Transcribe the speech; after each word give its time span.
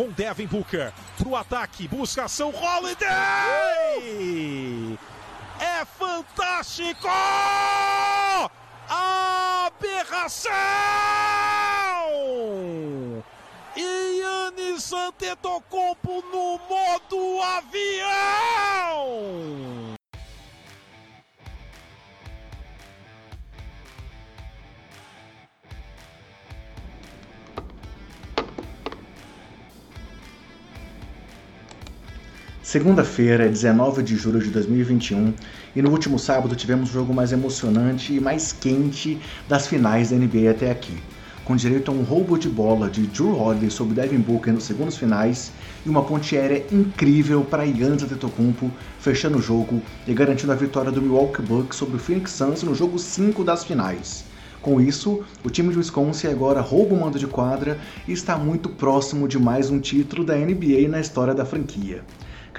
com 0.00 0.08
Devin 0.12 0.46
Booker 0.46 0.90
pro 1.18 1.36
ataque, 1.36 1.86
busca 1.86 2.24
ação, 2.24 2.54
Holiday! 2.54 3.06
É 5.60 5.84
fantástico! 5.84 7.06
Aberração! 8.88 10.50
Yannis 13.76 14.90
Antetokounmpo 14.90 16.24
no 16.32 16.58
modo 16.66 17.42
avião! 17.42 18.80
Segunda-feira, 32.70 33.48
19 33.48 34.00
de 34.00 34.14
julho 34.14 34.38
de 34.38 34.48
2021, 34.48 35.34
e 35.74 35.82
no 35.82 35.90
último 35.90 36.20
sábado 36.20 36.54
tivemos 36.54 36.90
o 36.90 36.92
jogo 36.92 37.12
mais 37.12 37.32
emocionante 37.32 38.14
e 38.14 38.20
mais 38.20 38.52
quente 38.52 39.18
das 39.48 39.66
finais 39.66 40.10
da 40.10 40.16
NBA 40.16 40.52
até 40.52 40.70
aqui, 40.70 40.96
com 41.44 41.56
direito 41.56 41.90
a 41.90 41.94
um 41.94 42.04
roubo 42.04 42.38
de 42.38 42.48
bola 42.48 42.88
de 42.88 43.08
Drew 43.08 43.36
Holiday 43.36 43.68
sobre 43.72 43.96
Devin 43.96 44.20
Booker 44.20 44.52
nos 44.52 44.62
segundos 44.62 44.96
finais 44.96 45.50
e 45.84 45.88
uma 45.88 46.04
ponte 46.04 46.36
aérea 46.36 46.64
incrível 46.70 47.42
para 47.42 47.66
Giannis 47.66 48.04
Antetokounmpo 48.04 48.70
fechando 49.00 49.38
o 49.38 49.42
jogo 49.42 49.82
e 50.06 50.14
garantindo 50.14 50.52
a 50.52 50.54
vitória 50.54 50.92
do 50.92 51.02
Milwaukee 51.02 51.42
Bucks 51.42 51.76
sobre 51.76 51.96
o 51.96 51.98
Phoenix 51.98 52.30
Suns 52.30 52.62
no 52.62 52.72
jogo 52.72 53.00
5 53.00 53.42
das 53.42 53.64
finais. 53.64 54.22
Com 54.62 54.80
isso, 54.80 55.24
o 55.42 55.50
time 55.50 55.70
de 55.70 55.78
Wisconsin 55.78 56.28
agora 56.28 56.60
rouba 56.60 56.94
o 56.94 57.00
mando 57.00 57.18
de 57.18 57.26
quadra 57.26 57.80
e 58.06 58.12
está 58.12 58.38
muito 58.38 58.68
próximo 58.68 59.26
de 59.26 59.40
mais 59.40 59.70
um 59.70 59.80
título 59.80 60.22
da 60.22 60.36
NBA 60.36 60.86
na 60.88 61.00
história 61.00 61.34
da 61.34 61.44
franquia. 61.44 62.04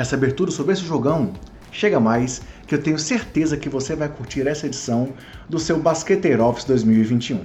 Quer 0.01 0.05
saber 0.05 0.31
tudo 0.31 0.51
sobre 0.51 0.73
esse 0.73 0.83
jogão? 0.83 1.31
Chega 1.71 1.99
mais, 1.99 2.41
que 2.65 2.73
eu 2.73 2.81
tenho 2.81 2.97
certeza 2.97 3.55
que 3.55 3.69
você 3.69 3.95
vai 3.95 4.09
curtir 4.09 4.47
essa 4.47 4.65
edição 4.65 5.13
do 5.47 5.59
seu 5.59 5.79
Basqueteiro 5.79 6.43
Office 6.43 6.63
2021. 6.63 7.43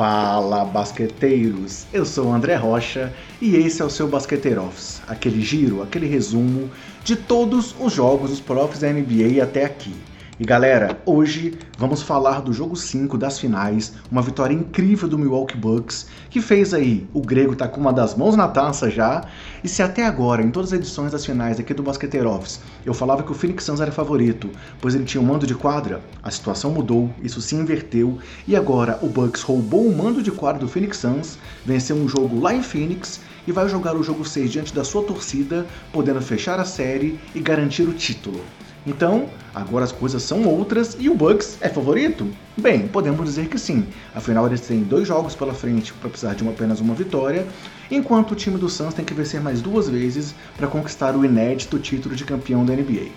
Fala, 0.00 0.64
basqueteiros! 0.64 1.84
Eu 1.92 2.06
sou 2.06 2.28
o 2.28 2.32
André 2.32 2.54
Rocha 2.54 3.12
e 3.38 3.54
esse 3.54 3.82
é 3.82 3.84
o 3.84 3.90
seu 3.90 4.08
Basqueteiro 4.08 4.64
Office, 4.64 5.02
aquele 5.06 5.42
giro, 5.42 5.82
aquele 5.82 6.06
resumo 6.06 6.70
de 7.04 7.14
todos 7.14 7.74
os 7.78 7.92
jogos 7.92 8.30
dos 8.30 8.40
playoffs 8.40 8.80
da 8.80 8.90
NBA 8.90 9.44
até 9.44 9.62
aqui. 9.62 9.92
E 10.40 10.44
galera, 10.46 10.98
hoje 11.04 11.52
vamos 11.76 12.00
falar 12.00 12.40
do 12.40 12.50
jogo 12.50 12.74
5 12.74 13.18
das 13.18 13.38
finais, 13.38 13.92
uma 14.10 14.22
vitória 14.22 14.54
incrível 14.54 15.06
do 15.06 15.18
Milwaukee 15.18 15.54
Bucks, 15.54 16.06
que 16.30 16.40
fez 16.40 16.72
aí 16.72 17.06
o 17.12 17.20
grego 17.20 17.54
tá 17.54 17.68
com 17.68 17.78
uma 17.78 17.92
das 17.92 18.14
mãos 18.14 18.34
na 18.34 18.48
taça 18.48 18.88
já. 18.88 19.22
E 19.62 19.68
se 19.68 19.82
até 19.82 20.06
agora, 20.06 20.42
em 20.42 20.50
todas 20.50 20.72
as 20.72 20.78
edições 20.78 21.12
das 21.12 21.26
finais 21.26 21.60
aqui 21.60 21.74
do 21.74 21.82
Basqueteiro 21.82 22.30
Office, 22.30 22.58
eu 22.86 22.94
falava 22.94 23.22
que 23.22 23.30
o 23.30 23.34
Phoenix 23.34 23.64
Suns 23.64 23.82
era 23.82 23.92
favorito, 23.92 24.48
pois 24.80 24.94
ele 24.94 25.04
tinha 25.04 25.20
um 25.20 25.26
mando 25.26 25.46
de 25.46 25.54
quadra, 25.54 26.00
a 26.22 26.30
situação 26.30 26.70
mudou, 26.70 27.10
isso 27.22 27.42
se 27.42 27.54
inverteu, 27.54 28.18
e 28.48 28.56
agora 28.56 28.98
o 29.02 29.08
Bucks 29.10 29.42
roubou 29.42 29.86
o 29.86 29.94
mando 29.94 30.22
de 30.22 30.30
quadra 30.30 30.60
do 30.60 30.68
Phoenix 30.68 30.96
Suns, 30.96 31.38
venceu 31.66 31.96
um 31.96 32.08
jogo 32.08 32.40
lá 32.40 32.54
em 32.54 32.62
Phoenix 32.62 33.20
e 33.46 33.52
vai 33.52 33.68
jogar 33.68 33.94
o 33.94 34.02
jogo 34.02 34.24
6 34.24 34.50
diante 34.50 34.74
da 34.74 34.84
sua 34.84 35.02
torcida, 35.02 35.66
podendo 35.92 36.22
fechar 36.22 36.58
a 36.58 36.64
série 36.64 37.20
e 37.34 37.40
garantir 37.40 37.82
o 37.82 37.92
título. 37.92 38.40
Então, 38.86 39.28
agora 39.54 39.84
as 39.84 39.92
coisas 39.92 40.22
são 40.22 40.44
outras 40.46 40.96
e 40.98 41.10
o 41.10 41.14
Bucks 41.14 41.58
é 41.60 41.68
favorito? 41.68 42.26
Bem, 42.56 42.88
podemos 42.88 43.26
dizer 43.26 43.46
que 43.48 43.58
sim. 43.58 43.86
Afinal, 44.14 44.46
eles 44.46 44.62
têm 44.62 44.82
dois 44.82 45.06
jogos 45.06 45.34
pela 45.34 45.52
frente 45.52 45.92
para 45.92 46.08
precisar 46.08 46.34
de 46.34 46.42
uma, 46.42 46.52
apenas 46.52 46.80
uma 46.80 46.94
vitória, 46.94 47.46
enquanto 47.90 48.32
o 48.32 48.34
time 48.34 48.56
do 48.56 48.70
Suns 48.70 48.94
tem 48.94 49.04
que 49.04 49.12
vencer 49.12 49.40
mais 49.40 49.60
duas 49.60 49.88
vezes 49.88 50.34
para 50.56 50.66
conquistar 50.66 51.14
o 51.14 51.24
inédito 51.24 51.78
título 51.78 52.16
de 52.16 52.24
campeão 52.24 52.64
da 52.64 52.74
NBA. 52.74 53.08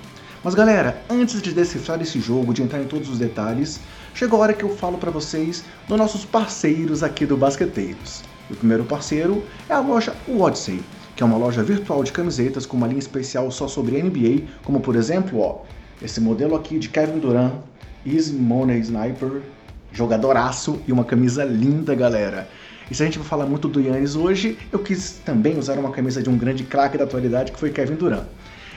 Mas 0.43 0.53
galera, 0.53 1.01
antes 1.09 1.41
de 1.41 1.53
decifrar 1.53 2.01
esse 2.01 2.19
jogo, 2.19 2.53
de 2.53 2.61
entrar 2.61 2.81
em 2.81 2.87
todos 2.87 3.09
os 3.09 3.17
detalhes, 3.17 3.79
chegou 4.13 4.39
a 4.39 4.43
hora 4.43 4.53
que 4.53 4.65
eu 4.65 4.75
falo 4.75 4.97
para 4.97 5.11
vocês 5.11 5.63
dos 5.87 5.97
nossos 5.97 6.25
parceiros 6.25 7.01
aqui 7.01 7.25
do 7.25 7.37
Basqueteiros. 7.37 8.21
O 8.51 8.55
primeiro 8.55 8.83
parceiro 8.83 9.41
é 9.69 9.73
a 9.73 9.79
loja 9.79 10.13
Odyssey 10.27 10.81
que 11.15 11.23
é 11.23 11.25
uma 11.25 11.37
loja 11.37 11.63
virtual 11.63 12.03
de 12.03 12.11
camisetas 12.11 12.65
com 12.65 12.75
uma 12.75 12.87
linha 12.87 12.99
especial 12.99 13.49
só 13.51 13.67
sobre 13.67 14.01
NBA, 14.01 14.43
como 14.63 14.79
por 14.79 14.95
exemplo, 14.95 15.39
ó, 15.39 15.61
esse 16.01 16.19
modelo 16.19 16.55
aqui 16.55 16.79
de 16.79 16.89
Kevin 16.89 17.19
Durant, 17.19 17.53
Easy 18.05 18.33
Money 18.33 18.79
Sniper, 18.79 19.41
jogadoraço 19.91 20.81
e 20.87 20.91
uma 20.91 21.03
camisa 21.03 21.43
linda, 21.43 21.93
galera. 21.95 22.47
E 22.89 22.95
se 22.95 23.01
a 23.01 23.05
gente 23.05 23.17
vai 23.19 23.27
falar 23.27 23.45
muito 23.45 23.67
do 23.67 23.79
Yannis 23.79 24.15
hoje, 24.15 24.57
eu 24.71 24.79
quis 24.79 25.21
também 25.23 25.57
usar 25.57 25.77
uma 25.77 25.91
camisa 25.91 26.21
de 26.21 26.29
um 26.29 26.37
grande 26.37 26.63
craque 26.63 26.97
da 26.97 27.05
atualidade 27.05 27.51
que 27.51 27.59
foi 27.59 27.69
Kevin 27.69 27.95
Durant. 27.95 28.25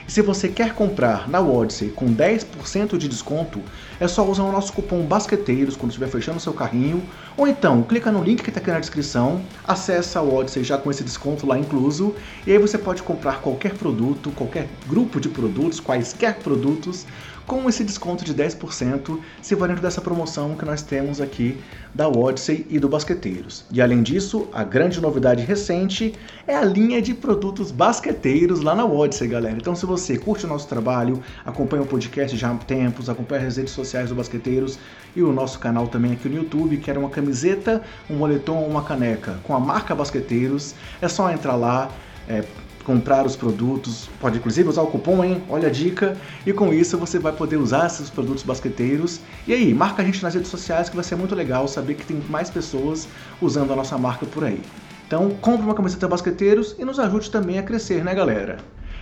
Se 0.07 0.21
você 0.21 0.47
quer 0.47 0.73
comprar 0.73 1.27
na 1.27 1.41
Odyssey 1.41 1.89
com 1.89 2.05
10% 2.05 2.97
de 2.97 3.09
desconto, 3.09 3.61
é 3.99 4.07
só 4.07 4.25
usar 4.25 4.43
o 4.43 4.51
nosso 4.53 4.71
cupom 4.71 5.01
BASQUETEIROS 5.05 5.75
quando 5.75 5.91
estiver 5.91 6.07
fechando 6.07 6.39
seu 6.39 6.53
carrinho, 6.53 7.03
ou 7.35 7.45
então 7.45 7.83
clica 7.83 8.09
no 8.09 8.23
link 8.23 8.41
que 8.41 8.49
está 8.49 8.61
aqui 8.61 8.71
na 8.71 8.79
descrição, 8.79 9.41
acessa 9.67 10.19
a 10.19 10.23
Odyssey 10.23 10.63
já 10.63 10.77
com 10.77 10.89
esse 10.89 11.03
desconto 11.03 11.45
lá 11.45 11.59
incluso, 11.59 12.15
e 12.47 12.53
aí 12.53 12.57
você 12.57 12.77
pode 12.77 13.03
comprar 13.03 13.41
qualquer 13.41 13.73
produto, 13.73 14.31
qualquer 14.31 14.69
grupo 14.87 15.19
de 15.19 15.27
produtos, 15.27 15.81
quaisquer 15.81 16.35
produtos, 16.35 17.05
com 17.47 17.67
esse 17.69 17.81
desconto 17.81 18.25
de 18.25 18.35
10%, 18.35 19.19
se 19.41 19.55
valendo 19.55 19.81
dessa 19.81 20.01
promoção 20.01 20.53
que 20.55 20.65
nós 20.65 20.81
temos 20.81 21.21
aqui 21.21 21.57
da 21.95 22.09
Odyssey 22.09 22.67
e 22.69 22.77
do 22.77 22.89
Basqueteiros. 22.89 23.63
E 23.71 23.81
além 23.81 24.03
disso, 24.03 24.49
a 24.51 24.65
grande 24.65 24.99
novidade 24.99 25.43
recente 25.43 26.13
é 26.45 26.53
a 26.53 26.65
linha 26.65 27.01
de 27.01 27.13
produtos 27.13 27.71
basqueteiros 27.71 28.61
lá 28.61 28.75
na 28.75 28.85
Odyssey, 28.85 29.29
galera. 29.29 29.55
Então, 29.55 29.73
se 29.73 29.85
você 29.85 30.17
curte 30.17 30.45
o 30.45 30.49
nosso 30.49 30.67
trabalho, 30.67 31.23
acompanha 31.45 31.83
o 31.83 31.87
podcast 31.87 32.35
já 32.35 32.51
há 32.51 32.55
tempos, 32.55 33.09
acompanha 33.09 33.47
as 33.47 33.55
redes 33.55 33.73
sociais 33.73 34.09
do 34.09 34.15
Basqueteiros 34.15 34.77
e 35.15 35.23
o 35.23 35.31
nosso 35.31 35.57
canal 35.57 35.87
também 35.87 36.11
aqui 36.11 36.27
no 36.27 36.35
YouTube, 36.35 36.77
quer 36.77 36.97
uma 36.97 37.09
camiseta, 37.09 37.81
um 38.09 38.17
moletom 38.17 38.57
ou 38.57 38.67
uma 38.67 38.83
caneca 38.83 39.39
com 39.43 39.55
a 39.55 39.59
marca 39.59 39.95
Basqueteiros, 39.95 40.75
é 41.01 41.07
só 41.07 41.31
entrar 41.31 41.55
lá, 41.55 41.89
é, 42.27 42.43
comprar 42.87 43.25
os 43.25 43.35
produtos, 43.35 44.09
pode 44.17 44.37
inclusive 44.37 44.69
usar 44.69 44.81
o 44.81 44.87
cupom, 44.87 45.21
hein? 45.21 45.43
Olha 45.49 45.67
a 45.67 45.71
dica. 45.71 46.15
E 46.45 46.53
com 46.53 46.73
isso 46.73 46.97
você 46.97 47.19
vai 47.19 47.33
poder 47.33 47.57
usar 47.57 47.87
esses 47.87 48.09
produtos 48.09 48.43
basqueteiros. 48.43 49.19
E 49.45 49.53
aí, 49.53 49.73
marca 49.73 50.01
a 50.01 50.05
gente 50.05 50.23
nas 50.23 50.33
redes 50.33 50.49
sociais 50.49 50.87
que 50.87 50.95
vai 50.95 51.03
ser 51.03 51.17
muito 51.17 51.35
legal 51.35 51.67
saber 51.67 51.95
que 51.95 52.05
tem 52.05 52.23
mais 52.29 52.49
pessoas 52.49 53.05
usando 53.41 53.73
a 53.73 53.75
nossa 53.75 53.97
marca 53.97 54.25
por 54.25 54.45
aí. 54.45 54.61
Então, 55.05 55.31
compre 55.41 55.65
uma 55.65 55.73
camiseta 55.73 56.07
basqueteiros 56.07 56.77
e 56.79 56.85
nos 56.85 56.97
ajude 56.97 57.29
também 57.29 57.59
a 57.59 57.63
crescer, 57.63 58.05
né, 58.05 58.15
galera? 58.15 58.57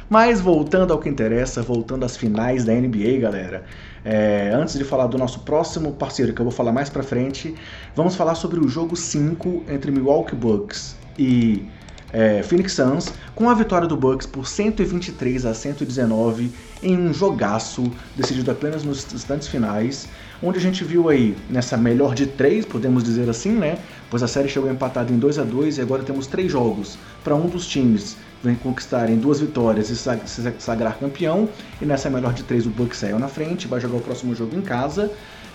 Mas 0.09 0.41
voltando 0.41 0.91
ao 0.91 0.97
que 0.97 1.07
interessa, 1.07 1.61
voltando 1.61 2.05
às 2.05 2.17
finais 2.17 2.65
da 2.65 2.73
NBA, 2.73 3.19
galera. 3.19 3.65
É, 4.03 4.51
antes 4.51 4.79
de 4.79 4.83
falar 4.83 5.05
do 5.05 5.17
nosso 5.17 5.41
próximo 5.41 5.91
parceiro, 5.91 6.33
que 6.33 6.41
eu 6.41 6.45
vou 6.45 6.51
falar 6.51 6.71
mais 6.71 6.89
pra 6.89 7.03
frente, 7.03 7.53
vamos 7.95 8.15
falar 8.15 8.33
sobre 8.33 8.59
o 8.59 8.67
jogo 8.67 8.95
5 8.95 9.65
entre 9.69 9.91
Milwaukee 9.91 10.35
Bucks 10.35 10.95
e 11.19 11.67
é, 12.13 12.41
Phoenix 12.43 12.73
Suns 12.73 13.13
com 13.33 13.49
a 13.49 13.53
vitória 13.53 13.87
do 13.87 13.97
Bucks 13.97 14.25
por 14.25 14.47
123 14.47 15.45
a 15.45 15.53
119 15.53 16.51
em 16.81 16.97
um 16.97 17.13
jogaço 17.13 17.91
decidido 18.15 18.51
apenas 18.51 18.83
nos 18.83 19.11
instantes 19.13 19.47
finais, 19.47 20.07
onde 20.41 20.57
a 20.57 20.61
gente 20.61 20.83
viu 20.83 21.09
aí 21.09 21.35
nessa 21.49 21.75
melhor 21.77 22.13
de 22.13 22.27
três, 22.27 22.65
podemos 22.65 23.03
dizer 23.03 23.29
assim, 23.29 23.51
né? 23.51 23.77
Pois 24.09 24.21
a 24.21 24.27
série 24.27 24.47
chegou 24.47 24.69
empatada 24.69 25.11
em 25.11 25.17
2 25.17 25.39
a 25.39 25.43
2 25.43 25.77
e 25.77 25.81
agora 25.81 26.03
temos 26.03 26.27
três 26.27 26.51
jogos 26.51 26.97
para 27.23 27.35
um 27.35 27.47
dos 27.47 27.67
times 27.67 28.15
vem 28.45 28.55
conquistarem 28.55 29.17
duas 29.17 29.39
vitórias 29.39 29.89
e 29.89 29.95
se 29.95 30.53
sagrar 30.59 30.97
campeão. 30.99 31.49
E 31.81 31.85
nessa 31.85 32.09
melhor 32.09 32.33
de 32.33 32.43
três 32.43 32.65
o 32.65 32.69
Bucks 32.69 32.99
saiu 32.99 33.17
na 33.17 33.27
frente, 33.27 33.67
vai 33.67 33.81
jogar 33.81 33.97
o 33.97 34.01
próximo 34.01 34.35
jogo 34.35 34.55
em 34.55 34.61
casa. 34.61 35.11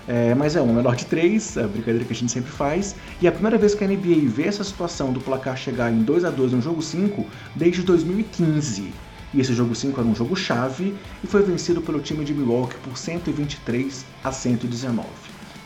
É, 0.08 0.35
mas 0.35 0.56
é 0.56 0.61
uma 0.61 0.73
menor 0.73 0.97
de 0.97 1.06
três, 1.06 1.56
a 1.56 1.67
brincadeira 1.69 2.05
que 2.05 2.12
a 2.12 2.17
gente 2.17 2.32
sempre 2.32 2.50
faz. 2.50 2.97
E 3.20 3.26
é 3.26 3.29
a 3.29 3.32
primeira 3.32 3.58
vez 3.58 3.75
que 3.75 3.85
a 3.85 3.87
NBA 3.87 4.26
vê 4.26 4.44
essa 4.44 4.64
situação 4.64 5.12
do 5.12 5.20
placar 5.20 5.56
chegar 5.56 5.93
em 5.93 6.02
2 6.02 6.25
a 6.25 6.31
2 6.31 6.52
no 6.52 6.62
jogo 6.62 6.82
5 6.82 7.26
desde 7.55 7.82
2015. 7.82 8.93
E 9.32 9.41
esse 9.41 9.55
jogo 9.55 9.75
5 9.75 10.00
era 10.00 10.08
um 10.08 10.14
jogo 10.14 10.35
chave 10.35 10.94
e 11.23 11.26
foi 11.26 11.43
vencido 11.43 11.81
pelo 11.81 12.00
time 12.00 12.25
de 12.25 12.35
Milwaukee 12.35 12.76
por 12.82 12.97
123 12.97 14.05
a 14.25 14.32
119. 14.32 15.06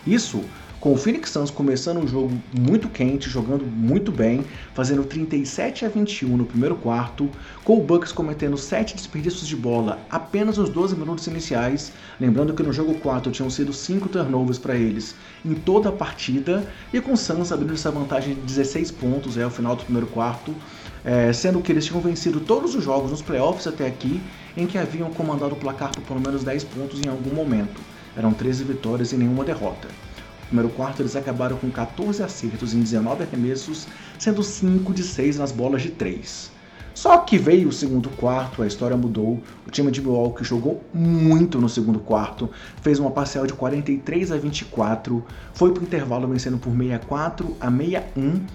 Isso 0.07 0.45
com 0.85 0.93
o 0.93 0.99
Phoenix 0.99 1.31
Suns 1.31 1.51
começando 1.51 1.97
um 1.97 2.07
jogo 2.07 2.31
muito 2.53 2.91
quente, 2.91 3.31
jogando 3.31 3.65
muito 3.65 4.13
bem, 4.13 4.45
fazendo 4.75 5.03
37 5.03 5.87
a 5.87 5.89
21 5.89 6.37
no 6.37 6.45
primeiro 6.45 6.77
quarto, 6.77 7.31
com 7.65 7.79
o 7.79 7.83
Bucks 7.83 8.13
cometendo 8.13 8.59
7 8.59 8.95
desperdícios 8.95 9.49
de 9.49 9.57
bola 9.57 9.99
apenas 10.11 10.59
nos 10.59 10.69
12 10.69 10.95
minutos 10.95 11.27
iniciais, 11.27 11.91
lembrando 12.21 12.53
que 12.53 12.63
no 12.63 12.71
jogo 12.71 12.97
4 12.97 13.33
tinham 13.33 13.49
sido 13.49 13.73
5 13.73 14.11
turnovers 14.11 14.59
para 14.59 14.77
eles 14.77 15.15
em 15.43 15.55
toda 15.55 15.89
a 15.89 15.93
partida, 15.93 16.71
e 16.93 17.01
com 17.01 17.15
o 17.15 17.17
Suns 17.17 17.51
abrindo 17.51 17.73
essa 17.73 17.91
vantagem 17.91 18.35
de 18.35 18.43
16 18.43 18.91
pontos 18.91 19.39
ao 19.39 19.49
final 19.49 19.75
do 19.75 19.85
primeiro 19.85 20.09
quarto, 20.09 20.55
é, 21.03 21.33
sendo 21.33 21.63
que 21.63 21.73
eles 21.73 21.87
tinham 21.87 22.03
vencido 22.03 22.41
todos 22.41 22.75
os 22.75 22.85
jogos 22.85 23.11
nos 23.11 23.23
playoffs 23.23 23.67
até 23.67 23.87
aqui, 23.87 24.21
em 24.55 24.67
que 24.67 24.77
haviam 24.77 25.11
comandado 25.15 25.55
o 25.55 25.57
placar 25.57 25.93
por 25.93 26.03
pelo 26.03 26.21
menos 26.21 26.45
10 26.45 26.63
pontos 26.65 27.01
em 27.03 27.09
algum 27.09 27.35
momento. 27.35 27.81
Eram 28.15 28.35
13 28.35 28.65
vitórias 28.65 29.13
e 29.13 29.17
nenhuma 29.17 29.45
derrota. 29.45 29.89
Primeiro 30.55 30.73
quarto, 30.73 31.03
eles 31.03 31.17
acabaram 31.17 31.57
com 31.57 31.69
14 31.69 32.23
acertos 32.23 32.73
em 32.75 32.81
19 32.81 33.25
arremessos, 33.25 33.89
sendo 34.17 34.41
5 34.41 34.95
de 34.95 35.03
6 35.03 35.37
nas 35.37 35.51
bolas 35.51 35.83
de 35.83 35.91
3. 35.91 36.49
Só 36.95 37.19
que 37.19 37.37
veio 37.37 37.71
o 37.71 37.73
segundo 37.73 38.09
quarto, 38.11 38.63
a 38.63 38.67
história 38.69 38.97
mudou. 38.97 39.43
O 39.67 39.71
time 39.73 39.91
de 39.91 40.01
Milwaukee 40.01 40.45
jogou 40.45 40.81
muito 40.95 41.61
no 41.61 41.69
segundo 41.69 41.99
quarto, 41.99 42.49
fez 42.83 43.01
uma 43.01 43.11
parcial 43.11 43.49
de 43.49 43.53
43 43.53 44.31
a 44.31 44.37
24, 44.37 45.25
foi 45.53 45.73
para 45.73 45.83
o 45.83 45.85
intervalo 45.85 46.29
vencendo 46.29 46.57
por 46.57 46.71
64 46.71 47.57
a 47.61 47.69
61 47.69 48.47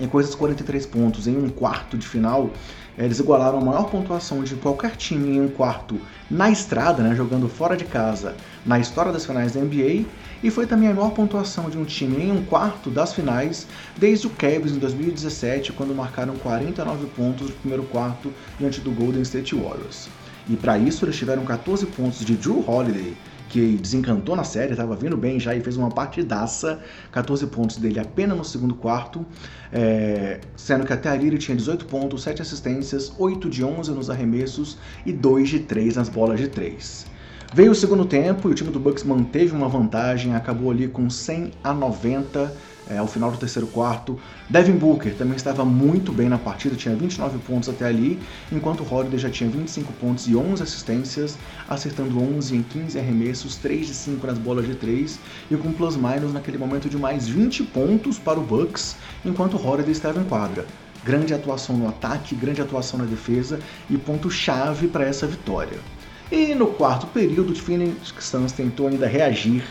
em 0.00 0.06
coisas 0.06 0.36
43 0.36 0.86
pontos 0.86 1.26
em 1.26 1.36
um 1.36 1.48
quarto 1.48 1.98
de 1.98 2.06
final. 2.06 2.52
Eles 2.96 3.18
igualaram 3.18 3.58
a 3.58 3.64
maior 3.64 3.90
pontuação 3.90 4.44
de 4.44 4.54
qualquer 4.56 4.96
time 4.96 5.36
em 5.36 5.40
um 5.40 5.48
quarto 5.48 5.98
na 6.30 6.50
estrada, 6.50 7.02
né, 7.02 7.14
jogando 7.14 7.48
fora 7.48 7.76
de 7.76 7.84
casa, 7.84 8.34
na 8.66 8.78
história 8.78 9.10
das 9.10 9.24
finais 9.24 9.52
da 9.52 9.60
NBA 9.60 10.04
e 10.42 10.50
foi 10.50 10.66
também 10.66 10.88
a 10.88 10.94
maior 10.94 11.10
pontuação 11.10 11.70
de 11.70 11.78
um 11.78 11.84
time 11.84 12.24
em 12.24 12.32
um 12.32 12.44
quarto 12.44 12.90
das 12.90 13.14
finais 13.14 13.66
desde 13.96 14.26
o 14.26 14.30
Cavs 14.30 14.72
em 14.72 14.78
2017, 14.78 15.72
quando 15.72 15.94
marcaram 15.94 16.34
49 16.36 17.06
pontos 17.16 17.48
no 17.48 17.54
primeiro 17.54 17.84
quarto 17.84 18.32
diante 18.58 18.80
do 18.80 18.90
Golden 18.90 19.22
State 19.22 19.54
Warriors. 19.54 20.08
E 20.48 20.56
para 20.56 20.76
isso 20.76 21.04
eles 21.04 21.16
tiveram 21.16 21.44
14 21.44 21.86
pontos 21.86 22.24
de 22.24 22.34
Drew 22.34 22.64
Holiday, 22.68 23.16
que 23.52 23.76
desencantou 23.76 24.34
na 24.34 24.44
série, 24.44 24.70
estava 24.70 24.96
vindo 24.96 25.14
bem 25.14 25.38
já 25.38 25.54
e 25.54 25.60
fez 25.60 25.76
uma 25.76 25.90
partidaça, 25.90 26.80
14 27.12 27.46
pontos 27.48 27.76
dele 27.76 28.00
apenas 28.00 28.38
no 28.38 28.44
segundo 28.44 28.74
quarto, 28.74 29.26
é, 29.70 30.40
sendo 30.56 30.86
que 30.86 30.92
até 30.92 31.10
ali 31.10 31.26
ele 31.26 31.36
tinha 31.36 31.54
18 31.54 31.84
pontos, 31.84 32.22
7 32.22 32.40
assistências, 32.40 33.12
8 33.18 33.50
de 33.50 33.62
11 33.62 33.90
nos 33.90 34.08
arremessos 34.08 34.78
e 35.04 35.12
2 35.12 35.50
de 35.50 35.58
3 35.60 35.96
nas 35.96 36.08
bolas 36.08 36.40
de 36.40 36.48
3. 36.48 37.04
Veio 37.52 37.72
o 37.72 37.74
segundo 37.74 38.06
tempo 38.06 38.48
e 38.48 38.52
o 38.52 38.54
time 38.54 38.70
do 38.70 38.80
Bucks 38.80 39.04
manteve 39.04 39.54
uma 39.54 39.68
vantagem, 39.68 40.34
acabou 40.34 40.70
ali 40.70 40.88
com 40.88 41.10
100 41.10 41.50
a 41.62 41.74
90 41.74 42.71
é, 42.92 42.98
ao 42.98 43.06
final 43.06 43.30
do 43.30 43.38
terceiro 43.38 43.66
quarto. 43.66 44.18
Devin 44.48 44.72
Booker 44.72 45.14
também 45.14 45.36
estava 45.36 45.64
muito 45.64 46.12
bem 46.12 46.28
na 46.28 46.38
partida, 46.38 46.76
tinha 46.76 46.94
29 46.94 47.38
pontos 47.38 47.68
até 47.68 47.86
ali, 47.86 48.20
enquanto 48.50 48.86
Holiday 48.88 49.18
já 49.18 49.30
tinha 49.30 49.48
25 49.48 49.92
pontos 49.94 50.28
e 50.28 50.36
11 50.36 50.62
assistências, 50.62 51.38
acertando 51.68 52.20
11 52.20 52.56
em 52.56 52.62
15 52.62 52.98
arremessos, 52.98 53.56
3 53.56 53.86
de 53.86 53.94
5 53.94 54.26
nas 54.26 54.38
bolas 54.38 54.66
de 54.66 54.74
3 54.74 55.18
e 55.50 55.56
com 55.56 55.72
plus-minus 55.72 56.32
naquele 56.32 56.58
momento 56.58 56.88
de 56.88 56.98
mais 56.98 57.26
20 57.26 57.62
pontos 57.64 58.18
para 58.18 58.38
o 58.38 58.42
Bucks, 58.42 58.96
enquanto 59.24 59.56
Holiday 59.56 59.92
estava 59.92 60.20
em 60.20 60.24
quadra. 60.24 60.66
Grande 61.04 61.34
atuação 61.34 61.76
no 61.76 61.88
ataque, 61.88 62.34
grande 62.34 62.60
atuação 62.60 62.98
na 62.98 63.04
defesa 63.06 63.58
e 63.90 63.96
ponto-chave 63.96 64.86
para 64.86 65.04
essa 65.04 65.26
vitória. 65.26 65.78
E 66.30 66.54
no 66.54 66.68
quarto 66.68 67.06
período, 67.08 67.52
o 67.52 67.54
Phoenix 67.56 68.14
Suns 68.20 68.52
tentou 68.52 68.86
ainda 68.86 69.06
reagir, 69.06 69.62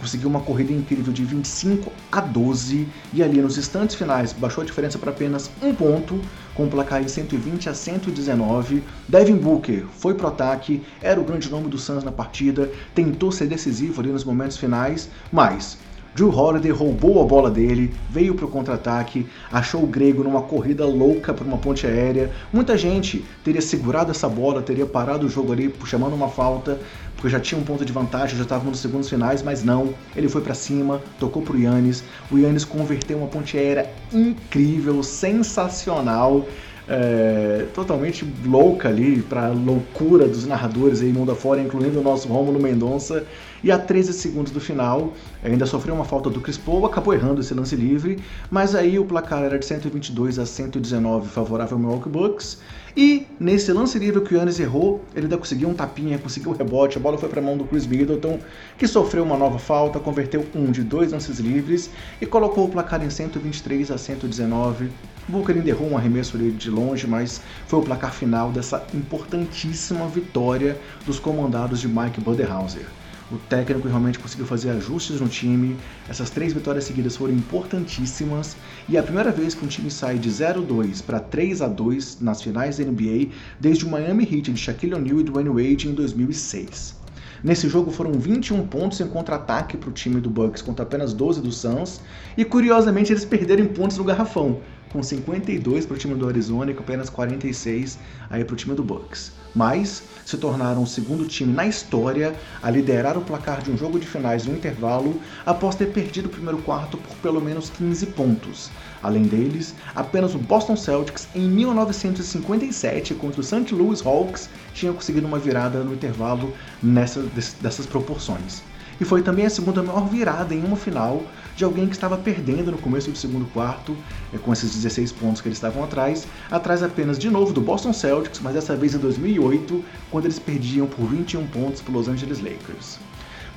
conseguiu 0.00 0.28
uma 0.28 0.40
corrida 0.40 0.72
incrível 0.72 1.12
de 1.12 1.24
25 1.24 1.92
a 2.10 2.20
12 2.20 2.88
e 3.12 3.22
ali 3.22 3.40
nos 3.40 3.58
instantes 3.58 3.94
finais 3.94 4.32
baixou 4.32 4.62
a 4.62 4.64
diferença 4.64 4.98
para 4.98 5.10
apenas 5.10 5.50
um 5.62 5.74
ponto, 5.74 6.20
com 6.54 6.64
o 6.64 6.70
placar 6.70 7.02
em 7.02 7.08
120 7.08 7.68
a 7.68 7.74
119. 7.74 8.82
Devin 9.06 9.36
Booker 9.36 9.84
foi 9.98 10.14
pro 10.14 10.28
ataque, 10.28 10.82
era 11.02 11.20
o 11.20 11.24
grande 11.24 11.50
nome 11.50 11.68
do 11.68 11.78
Suns 11.78 12.02
na 12.02 12.10
partida, 12.10 12.70
tentou 12.94 13.30
ser 13.30 13.46
decisivo 13.46 14.00
ali 14.00 14.10
nos 14.10 14.24
momentos 14.24 14.56
finais, 14.56 15.10
mas 15.30 15.78
Drew 16.14 16.28
Holiday 16.36 16.72
roubou 16.72 17.22
a 17.22 17.24
bola 17.24 17.48
dele, 17.50 17.94
veio 18.10 18.34
para 18.34 18.44
o 18.44 18.48
contra-ataque, 18.48 19.26
achou 19.52 19.84
o 19.84 19.86
grego 19.86 20.24
numa 20.24 20.42
corrida 20.42 20.84
louca 20.84 21.32
para 21.32 21.44
uma 21.44 21.56
ponte 21.56 21.86
aérea. 21.86 22.30
Muita 22.52 22.76
gente 22.76 23.24
teria 23.44 23.62
segurado 23.62 24.10
essa 24.10 24.28
bola, 24.28 24.60
teria 24.60 24.86
parado 24.86 25.26
o 25.26 25.28
jogo 25.28 25.52
ali 25.52 25.72
chamando 25.84 26.14
uma 26.14 26.28
falta, 26.28 26.80
porque 27.14 27.28
já 27.28 27.38
tinha 27.38 27.60
um 27.60 27.64
ponto 27.64 27.84
de 27.84 27.92
vantagem, 27.92 28.36
já 28.36 28.42
estava 28.42 28.68
nos 28.68 28.80
segundos 28.80 29.08
finais, 29.08 29.40
mas 29.42 29.62
não. 29.62 29.94
Ele 30.16 30.28
foi 30.28 30.40
para 30.40 30.54
cima, 30.54 31.00
tocou 31.18 31.42
para 31.42 31.54
o 31.54 31.60
Yannis. 31.60 32.02
O 32.30 32.38
Yannis 32.38 32.64
converteu 32.64 33.18
uma 33.18 33.28
ponte 33.28 33.56
aérea 33.56 33.88
incrível, 34.12 35.02
sensacional 35.04 36.44
é, 36.88 37.66
totalmente 37.74 38.26
louca 38.44 38.88
ali, 38.88 39.22
para 39.22 39.48
loucura 39.48 40.26
dos 40.26 40.46
narradores 40.46 41.00
aí 41.00 41.12
mundo 41.12 41.32
afora, 41.32 41.60
incluindo 41.60 42.00
o 42.00 42.02
nosso 42.02 42.28
Rômulo 42.28 42.60
Mendonça. 42.60 43.24
E 43.62 43.70
a 43.70 43.78
13 43.78 44.14
segundos 44.14 44.50
do 44.50 44.60
final, 44.60 45.12
ainda 45.44 45.66
sofreu 45.66 45.94
uma 45.94 46.04
falta 46.04 46.30
do 46.30 46.40
Chris 46.40 46.56
Paul, 46.56 46.86
acabou 46.86 47.12
errando 47.12 47.42
esse 47.42 47.52
lance 47.52 47.76
livre, 47.76 48.18
mas 48.50 48.74
aí 48.74 48.98
o 48.98 49.04
placar 49.04 49.42
era 49.42 49.58
de 49.58 49.66
122 49.66 50.38
a 50.38 50.46
119 50.46 51.28
favorável 51.28 51.76
ao 51.76 51.82
Milwaukee 51.82 52.08
Bucks. 52.08 52.58
E 52.96 53.26
nesse 53.38 53.70
lance 53.70 53.98
livre 53.98 54.22
que 54.22 54.34
o 54.34 54.38
Yannis 54.38 54.58
errou, 54.58 55.04
ele 55.14 55.26
ainda 55.26 55.36
conseguiu 55.36 55.68
um 55.68 55.74
tapinha, 55.74 56.18
conseguiu 56.18 56.50
um 56.50 56.54
rebote, 56.54 56.96
a 56.96 57.00
bola 57.00 57.18
foi 57.18 57.28
para 57.28 57.40
a 57.40 57.44
mão 57.44 57.56
do 57.56 57.64
Chris 57.64 57.86
Middleton, 57.86 58.38
que 58.78 58.86
sofreu 58.88 59.22
uma 59.22 59.36
nova 59.36 59.58
falta, 59.58 60.00
converteu 60.00 60.44
um 60.54 60.72
de 60.72 60.82
dois 60.82 61.12
lances 61.12 61.38
livres 61.38 61.90
e 62.20 62.26
colocou 62.26 62.64
o 62.64 62.68
placar 62.68 63.04
em 63.04 63.10
123 63.10 63.90
a 63.90 63.98
119 63.98 64.90
Booker 65.30 65.56
errou 65.66 65.88
um 65.88 65.96
arremesso 65.96 66.36
de 66.36 66.70
longe, 66.70 67.06
mas 67.06 67.40
foi 67.66 67.78
o 67.78 67.82
placar 67.82 68.12
final 68.12 68.50
dessa 68.50 68.84
importantíssima 68.92 70.08
vitória 70.08 70.76
dos 71.06 71.20
comandados 71.20 71.80
de 71.80 71.88
Mike 71.88 72.20
Budenholzer. 72.20 72.86
O 73.30 73.38
técnico 73.38 73.86
realmente 73.86 74.18
conseguiu 74.18 74.44
fazer 74.44 74.70
ajustes 74.70 75.20
no 75.20 75.28
time. 75.28 75.76
Essas 76.08 76.30
três 76.30 76.52
vitórias 76.52 76.82
seguidas 76.82 77.16
foram 77.16 77.32
importantíssimas 77.32 78.56
e 78.88 78.96
é 78.96 79.00
a 79.00 79.04
primeira 79.04 79.30
vez 79.30 79.54
que 79.54 79.64
um 79.64 79.68
time 79.68 79.88
sai 79.88 80.18
de 80.18 80.28
0-2 80.28 81.00
para 81.00 81.20
3-2 81.20 82.20
nas 82.20 82.42
finais 82.42 82.78
da 82.78 82.84
NBA 82.84 83.28
desde 83.60 83.84
o 83.84 83.88
Miami 83.88 84.24
Heat 84.24 84.50
de 84.50 84.60
Shaquille 84.60 84.94
O'Neal 84.94 85.20
e 85.20 85.22
Dwayne 85.22 85.48
Wade 85.48 85.86
em 85.86 85.94
2006. 85.94 86.98
Nesse 87.42 87.68
jogo 87.68 87.92
foram 87.92 88.12
21 88.12 88.66
pontos 88.66 89.00
em 89.00 89.06
contra-ataque 89.06 89.76
para 89.76 89.90
o 89.90 89.92
time 89.92 90.20
do 90.20 90.28
Bucks 90.28 90.60
contra 90.60 90.82
apenas 90.82 91.14
12 91.14 91.40
do 91.40 91.52
Suns 91.52 92.00
e 92.36 92.44
curiosamente 92.44 93.12
eles 93.12 93.24
perderam 93.24 93.66
pontos 93.66 93.96
no 93.96 94.04
garrafão 94.04 94.60
com 94.92 95.02
52 95.02 95.86
para 95.86 95.94
o 95.94 95.98
time 95.98 96.14
do 96.14 96.28
Arizona 96.28 96.70
e 96.70 96.74
com 96.74 96.82
apenas 96.82 97.08
46 97.08 97.98
aí 98.28 98.44
para 98.44 98.54
o 98.54 98.56
time 98.56 98.74
do 98.74 98.82
Bucks. 98.82 99.32
Mas 99.54 100.02
se 100.24 100.36
tornaram 100.36 100.82
o 100.82 100.86
segundo 100.86 101.26
time 101.26 101.52
na 101.52 101.66
história 101.66 102.34
a 102.62 102.70
liderar 102.70 103.16
o 103.18 103.22
placar 103.22 103.62
de 103.62 103.70
um 103.70 103.76
jogo 103.76 103.98
de 103.98 104.06
finais 104.06 104.46
no 104.46 104.54
intervalo 104.54 105.20
após 105.44 105.74
ter 105.74 105.86
perdido 105.86 106.26
o 106.26 106.30
primeiro 106.30 106.58
quarto 106.58 106.96
por 106.96 107.16
pelo 107.16 107.40
menos 107.40 107.70
15 107.70 108.06
pontos. 108.06 108.70
Além 109.02 109.22
deles, 109.22 109.74
apenas 109.94 110.34
o 110.34 110.38
Boston 110.38 110.76
Celtics 110.76 111.26
em 111.34 111.48
1957 111.48 113.14
contra 113.14 113.40
o 113.40 113.44
St. 113.44 113.74
Louis 113.74 114.04
Hawks 114.04 114.50
tinha 114.74 114.92
conseguido 114.92 115.26
uma 115.26 115.38
virada 115.38 115.82
no 115.82 115.94
intervalo 115.94 116.54
nessa, 116.82 117.22
dessas 117.60 117.86
proporções 117.86 118.62
e 119.00 119.04
foi 119.04 119.22
também 119.22 119.46
a 119.46 119.50
segunda 119.50 119.82
maior 119.82 120.06
virada 120.06 120.54
em 120.54 120.62
uma 120.62 120.76
final 120.76 121.22
de 121.56 121.64
alguém 121.64 121.86
que 121.86 121.94
estava 121.94 122.16
perdendo 122.16 122.70
no 122.70 122.78
começo 122.78 123.10
do 123.10 123.16
segundo 123.16 123.46
quarto, 123.52 123.96
é, 124.32 124.38
com 124.38 124.52
esses 124.52 124.74
16 124.74 125.12
pontos 125.12 125.40
que 125.40 125.48
eles 125.48 125.58
estavam 125.58 125.82
atrás, 125.82 126.26
atrás 126.50 126.82
apenas 126.82 127.18
de 127.18 127.30
novo 127.30 127.52
do 127.52 127.60
Boston 127.60 127.92
Celtics, 127.92 128.40
mas 128.40 128.54
dessa 128.54 128.76
vez 128.76 128.94
em 128.94 128.98
2008, 128.98 129.84
quando 130.10 130.26
eles 130.26 130.38
perdiam 130.38 130.86
por 130.86 131.06
21 131.06 131.46
pontos 131.46 131.80
para 131.80 131.92
os 131.92 132.06
Los 132.06 132.08
Angeles 132.08 132.40
Lakers. 132.40 132.98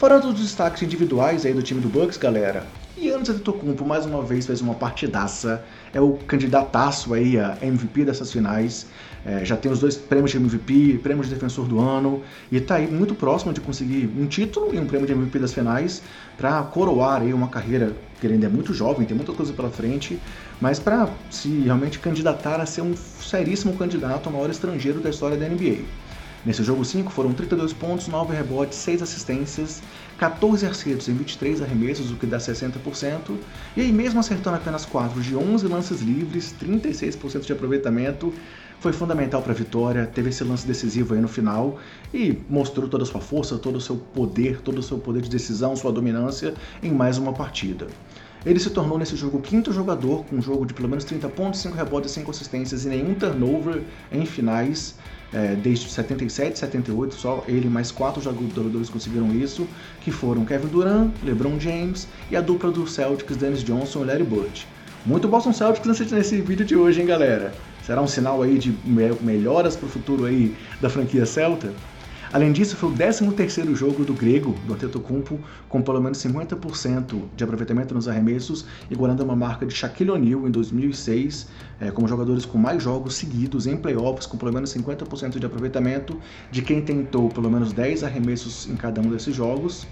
Fora 0.03 0.19
dos 0.19 0.33
destaques 0.33 0.83
individuais 0.83 1.45
aí 1.45 1.53
do 1.53 1.63
time 1.63 1.79
do 1.79 1.87
Bucks, 1.87 2.17
galera, 2.17 2.67
Giannis 3.01 3.29
Antetokounmpo 3.29 3.85
mais 3.85 4.05
uma 4.05 4.21
vez 4.21 4.45
fez 4.45 4.59
uma 4.59 4.73
partidaça, 4.73 5.63
é 5.93 6.01
o 6.01 6.17
candidataço 6.27 7.13
aí 7.13 7.39
a 7.39 7.57
MVP 7.61 8.03
dessas 8.03 8.29
finais, 8.29 8.85
é, 9.25 9.45
já 9.45 9.55
tem 9.55 9.71
os 9.71 9.79
dois 9.79 9.95
prêmios 9.95 10.31
de 10.31 10.35
MVP, 10.35 10.99
prêmio 11.01 11.23
de 11.23 11.29
defensor 11.29 11.69
do 11.69 11.79
ano, 11.79 12.21
e 12.51 12.57
está 12.57 12.75
aí 12.75 12.91
muito 12.91 13.15
próximo 13.15 13.53
de 13.53 13.61
conseguir 13.61 14.11
um 14.19 14.27
título 14.27 14.75
e 14.75 14.77
um 14.77 14.85
prêmio 14.85 15.07
de 15.07 15.13
MVP 15.13 15.39
das 15.39 15.53
finais 15.53 16.03
para 16.35 16.61
coroar 16.63 17.21
aí 17.21 17.33
uma 17.33 17.47
carreira 17.47 17.95
que 18.19 18.27
ele 18.27 18.33
ainda 18.33 18.47
é 18.47 18.49
muito 18.49 18.73
jovem, 18.73 19.07
tem 19.07 19.15
muita 19.15 19.31
coisa 19.31 19.53
pela 19.53 19.69
frente, 19.69 20.19
mas 20.59 20.79
para 20.79 21.07
se 21.29 21.47
realmente 21.61 21.99
candidatar 21.99 22.59
a 22.59 22.65
ser 22.65 22.81
um 22.81 22.93
seríssimo 22.93 23.77
candidato 23.77 24.27
ao 24.27 24.33
maior 24.33 24.49
estrangeiro 24.49 24.99
da 24.99 25.09
história 25.09 25.37
da 25.37 25.47
NBA. 25.47 25.77
Nesse 26.45 26.61
jogo 26.61 26.83
5 26.83 27.09
foram 27.09 27.31
32 27.33 27.71
pontos, 27.71 28.09
9 28.09 28.35
rebotes, 28.35 28.77
6 28.79 29.01
assistências, 29.01 29.81
14 30.17 30.65
acertos 30.65 31.07
em 31.07 31.13
23 31.13 31.61
arremessos, 31.61 32.11
o 32.11 32.15
que 32.15 32.25
dá 32.25 32.37
60%, 32.37 33.37
e 33.77 33.81
aí 33.81 33.93
mesmo 33.93 34.19
acertando 34.19 34.57
apenas 34.57 34.85
4 34.85 35.21
de 35.21 35.37
11 35.37 35.65
lances 35.67 36.01
livres, 36.01 36.53
36% 36.61 37.45
de 37.45 37.53
aproveitamento, 37.53 38.33
foi 38.81 38.91
fundamental 38.91 39.41
para 39.41 39.53
a 39.53 39.55
vitória, 39.55 40.05
teve 40.05 40.31
esse 40.31 40.43
lance 40.43 40.67
decisivo 40.67 41.13
aí 41.13 41.21
no 41.21 41.29
final 41.29 41.79
e 42.13 42.37
mostrou 42.49 42.89
toda 42.89 43.03
a 43.03 43.07
sua 43.07 43.21
força, 43.21 43.57
todo 43.57 43.77
o 43.77 43.81
seu 43.81 43.95
poder, 43.95 44.59
todo 44.59 44.79
o 44.79 44.83
seu 44.83 44.97
poder 44.97 45.21
de 45.21 45.29
decisão, 45.29 45.73
sua 45.77 45.93
dominância 45.93 46.53
em 46.81 46.91
mais 46.91 47.17
uma 47.17 47.31
partida. 47.31 47.87
Ele 48.45 48.59
se 48.59 48.69
tornou 48.69 48.97
nesse 48.97 49.15
jogo 49.15 49.37
o 49.37 49.41
quinto 49.41 49.71
jogador 49.71 50.25
com 50.25 50.35
um 50.35 50.41
jogo 50.41 50.65
de 50.65 50.73
pelo 50.73 50.89
menos 50.89 51.05
30 51.05 51.29
pontos, 51.29 51.61
5 51.61 51.75
rebotes, 51.75 52.11
5 52.11 52.29
assistências 52.29 52.83
e 52.83 52.89
nenhum 52.89 53.13
turnover 53.13 53.81
em 54.11 54.25
finais. 54.25 54.95
É, 55.31 55.55
desde 55.55 55.89
77, 55.89 56.59
78, 56.59 57.15
só 57.15 57.43
ele 57.47 57.67
mais 57.67 57.89
quatro 57.91 58.21
jogadores 58.21 58.87
conseguiram 58.87 59.33
isso, 59.33 59.67
que 60.01 60.11
foram 60.11 60.45
Kevin 60.45 60.67
Durant, 60.67 61.11
LeBron 61.23 61.59
James 61.59 62.07
e 62.29 62.35
a 62.35 62.41
dupla 62.41 62.69
do 62.69 62.85
Celtics, 62.85 63.35
Dennis 63.35 63.63
Johnson 63.63 64.03
e 64.03 64.05
Larry 64.05 64.23
Bird. 64.23 64.67
Muito 65.03 65.27
Boston 65.27 65.51
Celtics 65.51 66.11
nesse 66.11 66.39
vídeo 66.39 66.63
de 66.63 66.75
hoje, 66.75 67.01
hein, 67.01 67.07
galera? 67.07 67.51
Será 67.83 67.99
um 67.99 68.07
sinal 68.07 68.43
aí 68.43 68.59
de 68.59 68.73
melhoras 69.21 69.75
para 69.75 69.87
o 69.87 69.89
futuro 69.89 70.25
aí 70.25 70.55
da 70.79 70.89
franquia 70.89 71.25
Celta? 71.25 71.73
Além 72.33 72.51
disso, 72.51 72.75
foi 72.75 72.89
o 72.89 72.93
13º 72.93 73.75
jogo 73.75 74.03
do 74.03 74.11
grego, 74.11 74.55
do 74.65 74.73
Antetokounmpo, 74.73 75.39
com 75.69 75.83
pelo 75.83 76.01
menos 76.01 76.17
50% 76.17 77.25
de 77.35 77.43
aproveitamento 77.43 77.93
nos 77.93 78.07
arremessos, 78.07 78.65
igualando 78.89 79.23
uma 79.23 79.35
marca 79.35 79.67
de 79.67 79.75
Shaquille 79.75 80.09
O'Neal 80.09 80.47
em 80.47 80.49
2006, 80.49 81.47
é, 81.79 81.91
como 81.91 82.07
jogadores 82.07 82.43
com 82.43 82.57
mais 82.57 82.81
jogos 82.81 83.13
seguidos 83.13 83.67
em 83.67 83.77
playoffs, 83.77 84.25
com 84.25 84.35
pelo 84.35 84.51
menos 84.51 84.73
50% 84.73 85.37
de 85.37 85.45
aproveitamento, 85.45 86.19
de 86.49 86.63
quem 86.63 86.81
tentou 86.81 87.29
pelo 87.29 87.51
menos 87.51 87.71
10 87.71 88.03
arremessos 88.03 88.67
em 88.67 88.75
cada 88.75 88.99
um 88.99 89.11
desses 89.11 89.35
jogos. 89.35 89.85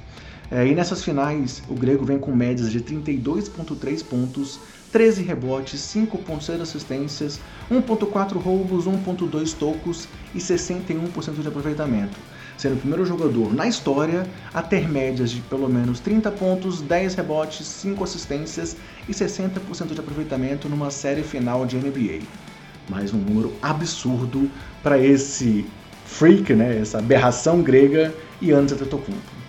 É, 0.49 0.65
e 0.65 0.73
nessas 0.73 1.03
finais, 1.03 1.61
o 1.69 1.75
grego 1.75 2.03
vem 2.03 2.17
com 2.17 2.35
médias 2.35 2.71
de 2.71 2.81
32,3 2.81 4.03
pontos, 4.03 4.59
13 4.91 5.23
rebotes, 5.23 5.79
5,6 5.81 6.61
assistências, 6.61 7.39
1,4 7.71 8.37
roubos, 8.37 8.85
1,2 8.85 9.53
tocos 9.53 10.07
e 10.35 10.39
61% 10.39 11.41
de 11.41 11.47
aproveitamento, 11.47 12.17
sendo 12.57 12.75
o 12.75 12.77
primeiro 12.77 13.05
jogador 13.05 13.53
na 13.53 13.67
história 13.67 14.27
a 14.53 14.61
ter 14.61 14.89
médias 14.89 15.31
de 15.31 15.41
pelo 15.41 15.69
menos 15.69 15.99
30 16.01 16.29
pontos, 16.31 16.81
10 16.81 17.15
rebotes, 17.15 17.65
5 17.65 18.03
assistências 18.03 18.75
e 19.07 19.13
60% 19.13 19.93
de 19.93 19.99
aproveitamento 19.99 20.67
numa 20.67 20.91
série 20.91 21.23
final 21.23 21.65
de 21.65 21.77
NBA. 21.77 22.19
Mais 22.89 23.13
um 23.13 23.17
número 23.17 23.53
absurdo 23.61 24.51
para 24.83 24.99
esse 24.99 25.65
freak, 26.05 26.53
né, 26.53 26.79
essa 26.81 26.97
aberração 26.97 27.61
grega, 27.61 28.13
Yannis 28.41 28.73
Antetokounmpo. 28.73 29.40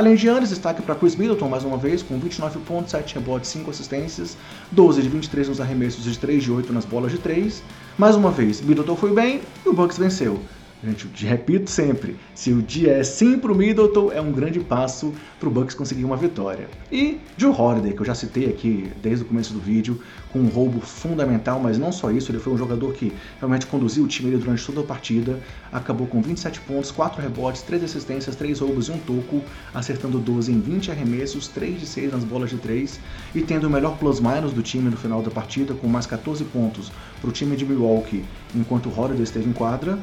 Além 0.00 0.14
de 0.14 0.26
Yannis, 0.26 0.48
destaque 0.48 0.80
para 0.80 0.94
Chris 0.94 1.14
Middleton 1.14 1.46
mais 1.46 1.62
uma 1.62 1.76
vez, 1.76 2.02
com 2.02 2.18
29 2.18 2.60
pontos, 2.60 2.90
7 2.92 3.16
rebotes, 3.16 3.50
5 3.50 3.70
assistências, 3.70 4.34
12 4.72 5.02
de 5.02 5.10
23 5.10 5.50
nos 5.50 5.60
arremessos 5.60 6.06
e 6.06 6.18
3 6.18 6.42
de 6.42 6.50
8 6.50 6.72
nas 6.72 6.86
bolas 6.86 7.12
de 7.12 7.18
3. 7.18 7.62
Mais 7.98 8.16
uma 8.16 8.30
vez, 8.30 8.62
Middleton 8.62 8.96
foi 8.96 9.12
bem 9.12 9.42
e 9.62 9.68
o 9.68 9.74
Bucks 9.74 9.98
venceu. 9.98 10.40
Gente, 10.82 11.26
repito 11.26 11.70
sempre, 11.70 12.16
se 12.34 12.54
o 12.54 12.62
dia 12.62 12.92
é 12.92 13.04
sim 13.04 13.38
pro 13.38 13.54
Middleton, 13.54 14.10
é 14.12 14.20
um 14.20 14.32
grande 14.32 14.58
passo 14.60 15.12
pro 15.38 15.50
Bucks 15.50 15.74
conseguir 15.74 16.06
uma 16.06 16.16
vitória. 16.16 16.70
E 16.90 17.20
Joe 17.36 17.54
Holiday, 17.54 17.92
que 17.92 18.00
eu 18.00 18.06
já 18.06 18.14
citei 18.14 18.48
aqui 18.48 18.90
desde 19.02 19.22
o 19.22 19.26
começo 19.26 19.52
do 19.52 19.60
vídeo, 19.60 20.00
com 20.32 20.38
um 20.38 20.48
roubo 20.48 20.80
fundamental, 20.80 21.60
mas 21.60 21.76
não 21.76 21.92
só 21.92 22.10
isso, 22.10 22.32
ele 22.32 22.38
foi 22.38 22.54
um 22.54 22.56
jogador 22.56 22.94
que 22.94 23.12
realmente 23.38 23.66
conduziu 23.66 24.04
o 24.04 24.08
time 24.08 24.34
durante 24.34 24.64
toda 24.64 24.80
a 24.80 24.84
partida, 24.84 25.38
acabou 25.70 26.06
com 26.06 26.22
27 26.22 26.62
pontos, 26.62 26.90
4 26.90 27.20
rebotes, 27.20 27.60
3 27.60 27.84
assistências, 27.84 28.34
3 28.34 28.60
roubos 28.60 28.88
e 28.88 28.92
um 28.92 28.98
toco, 28.98 29.42
acertando 29.74 30.18
12 30.18 30.50
em 30.50 30.60
20 30.60 30.92
arremessos, 30.92 31.46
3 31.48 31.78
de 31.78 31.86
6 31.86 32.12
nas 32.12 32.24
bolas 32.24 32.48
de 32.48 32.56
3 32.56 32.98
e 33.34 33.42
tendo 33.42 33.66
o 33.66 33.70
melhor 33.70 33.98
plus-minus 33.98 34.54
do 34.54 34.62
time 34.62 34.88
no 34.88 34.96
final 34.96 35.20
da 35.20 35.30
partida, 35.30 35.74
com 35.74 35.86
mais 35.86 36.06
14 36.06 36.42
pontos 36.44 36.90
para 37.20 37.28
o 37.28 37.32
time 37.32 37.54
de 37.54 37.66
Milwaukee, 37.66 38.24
enquanto 38.54 38.88
Holiday 38.88 39.24
esteve 39.24 39.50
em 39.50 39.52
quadra. 39.52 39.98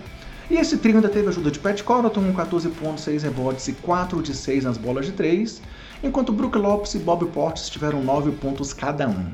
E 0.50 0.56
esse 0.56 0.78
trio 0.78 0.96
ainda 0.96 1.10
teve 1.10 1.28
ajuda 1.28 1.52
de 1.52 1.60
Pat 1.60 1.82
Connaughton 1.84 2.24
com 2.24 2.34
14 2.34 2.70
pontos, 2.70 3.04
6 3.04 3.24
rebotes 3.24 3.68
e 3.68 3.74
4 3.74 4.22
de 4.22 4.34
6 4.34 4.64
nas 4.64 4.78
bolas 4.78 5.06
de 5.06 5.12
3, 5.12 5.62
enquanto 6.02 6.32
Brook 6.32 6.58
Lopes 6.58 6.96
e 6.96 7.00
Bob 7.00 7.26
Portis 7.28 7.70
tiveram 7.70 8.02
9 8.02 8.32
pontos 8.32 8.72
cada 8.72 9.10
um. 9.10 9.26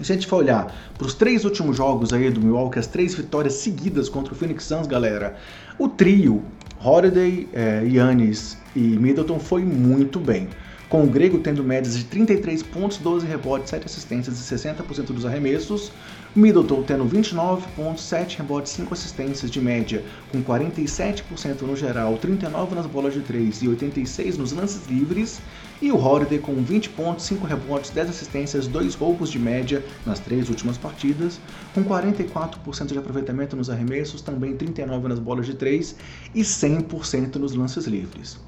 E 0.00 0.04
se 0.04 0.12
a 0.12 0.14
gente 0.14 0.26
for 0.26 0.36
olhar 0.36 0.74
para 0.96 1.06
os 1.06 1.12
três 1.12 1.44
últimos 1.44 1.76
jogos 1.76 2.14
aí 2.14 2.30
do 2.30 2.40
Milwaukee, 2.40 2.78
as 2.78 2.86
três 2.86 3.14
vitórias 3.14 3.54
seguidas 3.54 4.08
contra 4.08 4.32
o 4.32 4.36
Phoenix 4.36 4.64
Suns, 4.64 4.86
galera, 4.86 5.36
o 5.78 5.86
trio 5.86 6.42
Holiday, 6.82 7.46
Yannis 7.84 8.56
e 8.74 8.80
Middleton 8.80 9.38
foi 9.38 9.62
muito 9.64 10.18
bem 10.18 10.48
com 10.88 11.04
o 11.04 11.06
grego 11.06 11.38
tendo 11.38 11.62
médias 11.62 11.96
de 11.96 12.04
33 12.04 12.62
pontos, 12.62 12.96
12 12.98 13.26
rebotes, 13.26 13.70
7 13.70 13.84
assistências 13.84 14.38
e 14.38 14.54
60% 14.54 15.12
dos 15.12 15.26
arremessos, 15.26 15.92
Middleton 16.38 16.84
tendo 16.84 17.04
29 17.04 17.66
pontos, 17.74 18.04
7 18.04 18.38
rebotes, 18.38 18.70
5 18.70 18.94
assistências 18.94 19.50
de 19.50 19.60
média, 19.60 20.04
com 20.30 20.40
47% 20.40 21.62
no 21.62 21.74
geral, 21.74 22.16
39 22.16 22.76
nas 22.76 22.86
bolas 22.86 23.12
de 23.12 23.20
3 23.22 23.62
e 23.62 23.68
86 23.68 24.38
nos 24.38 24.52
lances 24.52 24.86
livres, 24.86 25.40
e 25.82 25.90
o 25.90 25.96
Holiday 25.96 26.38
com 26.38 26.54
20 26.54 26.90
pontos, 26.90 27.24
5 27.24 27.44
rebotes, 27.44 27.90
10 27.90 28.10
assistências, 28.10 28.68
2 28.68 28.94
roubos 28.94 29.30
de 29.30 29.38
média 29.38 29.84
nas 30.06 30.20
três 30.20 30.48
últimas 30.48 30.78
partidas, 30.78 31.40
com 31.74 31.82
44% 31.82 32.86
de 32.86 32.98
aproveitamento 32.98 33.56
nos 33.56 33.68
arremessos, 33.68 34.22
também 34.22 34.56
39 34.56 35.08
nas 35.08 35.18
bolas 35.18 35.44
de 35.44 35.54
3 35.54 35.96
e 36.32 36.42
100% 36.42 37.34
nos 37.34 37.52
lances 37.54 37.84
livres. 37.86 38.38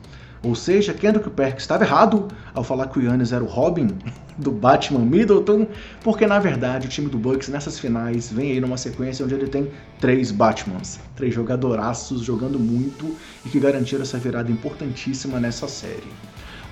Ou 0.43 0.55
seja, 0.55 0.95
Kendrick 0.95 1.29
Perkins 1.31 1.63
estava 1.63 1.85
errado 1.85 2.29
ao 2.55 2.65
falar 2.65 2.87
que 2.87 2.99
o 2.99 3.03
Yannis 3.03 3.33
era 3.33 3.45
o 3.45 3.47
Robin 3.47 3.89
do 4.41 4.51
Batman 4.51 5.01
Middleton, 5.01 5.67
porque 6.03 6.27
na 6.27 6.39
verdade 6.39 6.87
o 6.87 6.91
time 6.91 7.09
do 7.09 7.19
Bucks 7.19 7.49
nessas 7.49 7.79
finais 7.79 8.33
vem 8.33 8.53
aí 8.53 8.61
numa 8.61 8.77
sequência 8.77 9.25
onde 9.25 9.35
ele 9.35 9.47
tem 9.47 9.71
três 10.01 10.31
Batmans, 10.31 10.99
três 11.15 11.35
jogadoraços 11.35 12.23
jogando 12.23 12.59
muito 12.59 13.17
e 13.45 13.49
que 13.49 13.61
garantiram 13.61 14.03
essa 14.03 14.19
virada 14.19 14.51
importantíssima 14.51 15.39
nessa 15.39 15.69
série. 15.69 16.09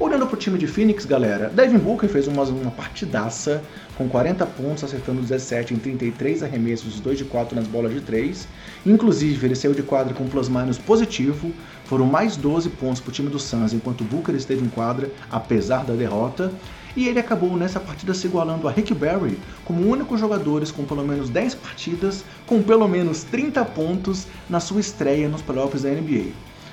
Olhando 0.00 0.28
para 0.28 0.36
o 0.36 0.38
time 0.38 0.56
de 0.56 0.68
Phoenix, 0.68 1.04
galera, 1.04 1.48
Devin 1.48 1.78
Booker 1.78 2.08
fez 2.08 2.28
uma, 2.28 2.44
uma 2.44 2.70
partidaça 2.70 3.60
com 3.96 4.08
40 4.08 4.46
pontos, 4.46 4.84
acertando 4.84 5.20
17 5.20 5.74
em 5.74 5.76
33 5.76 6.44
arremessos, 6.44 7.00
2 7.00 7.18
de 7.18 7.24
4 7.24 7.56
nas 7.56 7.66
bolas 7.66 7.92
de 7.92 8.00
3. 8.02 8.46
Inclusive, 8.86 9.44
ele 9.44 9.56
saiu 9.56 9.74
de 9.74 9.82
quadra 9.82 10.14
com 10.14 10.28
plus-minus 10.28 10.78
positivo, 10.78 11.50
foram 11.84 12.06
mais 12.06 12.36
12 12.36 12.70
pontos 12.70 13.00
para 13.00 13.10
o 13.10 13.12
time 13.12 13.28
do 13.28 13.40
Suns, 13.40 13.72
enquanto 13.72 14.04
Booker 14.04 14.36
esteve 14.36 14.64
em 14.64 14.68
quadra, 14.68 15.10
apesar 15.28 15.84
da 15.84 15.94
derrota. 15.94 16.52
E 16.96 17.08
ele 17.08 17.18
acabou 17.18 17.56
nessa 17.56 17.80
partida 17.80 18.14
se 18.14 18.28
igualando 18.28 18.68
a 18.68 18.70
Rick 18.70 18.94
Barry 18.94 19.36
como 19.64 19.82
o 19.82 19.90
único 19.90 20.16
jogador 20.16 20.64
com 20.70 20.84
pelo 20.84 21.04
menos 21.04 21.28
10 21.28 21.56
partidas 21.56 22.24
com 22.46 22.62
pelo 22.62 22.86
menos 22.86 23.24
30 23.24 23.64
pontos 23.64 24.28
na 24.48 24.60
sua 24.60 24.80
estreia 24.80 25.28
nos 25.28 25.42
playoffs 25.42 25.82
da 25.82 25.90
NBA. 25.90 26.30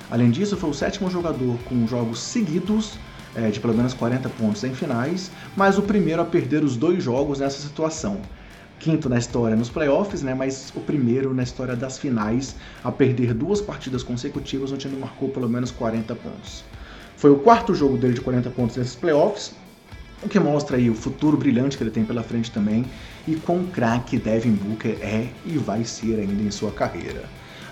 Além 0.08 0.30
disso, 0.30 0.56
foi 0.56 0.70
o 0.70 0.74
sétimo 0.74 1.10
jogador 1.10 1.58
com 1.68 1.88
jogos 1.88 2.20
seguidos 2.20 2.96
é, 3.36 3.50
de 3.50 3.60
pelo 3.60 3.74
menos 3.74 3.94
40 3.94 4.28
pontos 4.30 4.64
em 4.64 4.74
finais, 4.74 5.30
mas 5.56 5.78
o 5.78 5.82
primeiro 5.82 6.22
a 6.22 6.24
perder 6.24 6.64
os 6.64 6.76
dois 6.76 7.02
jogos 7.02 7.38
nessa 7.38 7.60
situação. 7.60 8.20
Quinto 8.78 9.08
na 9.08 9.18
história 9.18 9.56
nos 9.56 9.70
playoffs, 9.70 10.22
né, 10.22 10.34
mas 10.34 10.72
o 10.74 10.80
primeiro 10.80 11.32
na 11.32 11.42
história 11.42 11.76
das 11.76 11.98
finais 11.98 12.56
a 12.82 12.90
perder 12.90 13.34
duas 13.34 13.60
partidas 13.60 14.02
consecutivas 14.02 14.72
onde 14.72 14.86
ele 14.86 14.98
marcou 14.98 15.28
pelo 15.28 15.48
menos 15.48 15.70
40 15.70 16.14
pontos. 16.14 16.64
Foi 17.16 17.30
o 17.30 17.38
quarto 17.38 17.74
jogo 17.74 17.96
dele 17.96 18.14
de 18.14 18.20
40 18.20 18.50
pontos 18.50 18.76
nesses 18.76 18.94
playoffs, 18.94 19.54
o 20.22 20.28
que 20.28 20.38
mostra 20.38 20.76
aí 20.76 20.88
o 20.88 20.94
futuro 20.94 21.36
brilhante 21.36 21.76
que 21.76 21.82
ele 21.82 21.90
tem 21.90 22.04
pela 22.04 22.22
frente 22.22 22.50
também 22.50 22.84
e 23.28 23.34
quão 23.36 23.64
craque 23.66 24.18
Devin 24.18 24.52
Booker 24.52 24.96
é 25.00 25.28
e 25.44 25.58
vai 25.58 25.84
ser 25.84 26.18
ainda 26.18 26.42
em 26.42 26.50
sua 26.50 26.70
carreira. 26.70 27.24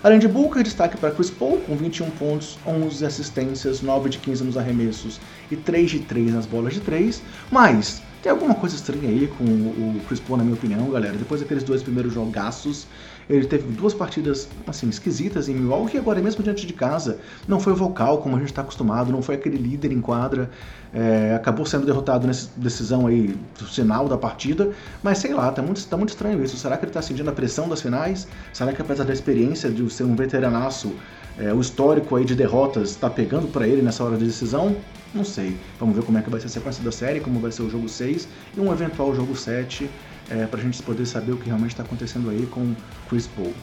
Além 0.05 0.19
de 0.19 0.27
Booker, 0.27 0.61
destaque 0.61 0.95
para 0.97 1.09
Chris 1.09 1.31
Paul, 1.31 1.57
com 1.61 1.75
21 1.75 2.11
pontos, 2.11 2.59
11 2.63 3.03
assistências, 3.03 3.81
9 3.81 4.07
de 4.07 4.19
15 4.19 4.43
nos 4.43 4.55
arremessos 4.55 5.19
e 5.49 5.55
3 5.55 5.89
de 5.89 5.99
3 6.01 6.31
nas 6.31 6.45
bolas 6.45 6.75
de 6.75 6.79
3. 6.79 7.23
Mas 7.51 8.03
tem 8.21 8.31
alguma 8.31 8.53
coisa 8.53 8.75
estranha 8.75 9.09
aí 9.09 9.27
com 9.35 9.43
o 9.43 9.99
Chris 10.07 10.19
Paul, 10.19 10.37
na 10.37 10.43
minha 10.43 10.55
opinião, 10.55 10.91
galera. 10.91 11.17
Depois 11.17 11.41
daqueles 11.41 11.63
dois 11.63 11.81
primeiros 11.81 12.13
jogaços, 12.13 12.85
ele 13.29 13.45
teve 13.47 13.63
duas 13.71 13.93
partidas, 13.93 14.47
assim, 14.67 14.87
esquisitas 14.87 15.49
em 15.49 15.55
Milwaukee, 15.55 15.97
agora 15.97 16.21
mesmo 16.21 16.43
diante 16.43 16.65
de 16.67 16.73
casa. 16.73 17.17
Não 17.47 17.59
foi 17.59 17.73
vocal, 17.73 18.19
como 18.19 18.35
a 18.35 18.39
gente 18.39 18.49
está 18.49 18.61
acostumado, 18.61 19.11
não 19.11 19.21
foi 19.21 19.35
aquele 19.35 19.57
líder 19.57 19.91
em 19.91 19.99
quadra. 19.99 20.49
É, 20.93 21.33
acabou 21.35 21.65
sendo 21.65 21.85
derrotado 21.85 22.27
nessa 22.27 22.49
decisão 22.55 23.07
aí, 23.07 23.35
do 23.57 23.65
final 23.65 24.07
da 24.07 24.17
partida. 24.17 24.71
Mas 25.01 25.17
sei 25.17 25.33
lá, 25.33 25.51
tá 25.51 25.61
muito, 25.61 25.85
tá 25.87 25.97
muito 25.97 26.09
estranho 26.09 26.43
isso. 26.43 26.55
Será 26.55 26.77
que 26.77 26.85
ele 26.85 26.91
está 26.91 27.01
sentindo 27.01 27.29
a 27.29 27.33
pressão 27.33 27.67
das 27.67 27.81
finais? 27.81 28.27
Será 28.53 28.71
que 28.71 28.81
apesar 28.81 29.03
da 29.03 29.13
experiência 29.13 29.69
de 29.69 29.89
ser 29.91 30.03
um 30.03 30.15
veteranaço, 30.15 30.93
é, 31.37 31.51
o 31.51 31.59
histórico 31.59 32.15
aí 32.15 32.25
de 32.25 32.35
derrotas 32.35 32.91
está 32.91 33.09
pegando 33.09 33.47
para 33.47 33.67
ele 33.67 33.81
nessa 33.81 34.03
hora 34.03 34.17
de 34.17 34.25
decisão? 34.25 34.75
Não 35.13 35.23
sei. 35.23 35.57
Vamos 35.79 35.95
ver 35.95 36.03
como 36.03 36.17
é 36.17 36.21
que 36.21 36.29
vai 36.29 36.39
ser 36.39 36.47
a 36.47 36.49
sequência 36.49 36.83
da 36.83 36.91
série, 36.91 37.19
como 37.19 37.39
vai 37.39 37.51
ser 37.51 37.63
o 37.63 37.69
jogo 37.69 37.89
6 37.89 38.27
e 38.55 38.59
um 38.59 38.71
eventual 38.71 39.15
jogo 39.15 39.35
7 39.35 39.89
é, 40.29 40.45
para 40.45 40.59
a 40.59 40.63
gente 40.63 40.81
poder 40.83 41.05
saber 41.05 41.31
o 41.31 41.37
que 41.37 41.45
realmente 41.45 41.71
está 41.71 41.83
acontecendo 41.83 42.29
aí 42.29 42.45
com 42.47 42.73
Chris 43.09 43.27
Paul. 43.27 43.53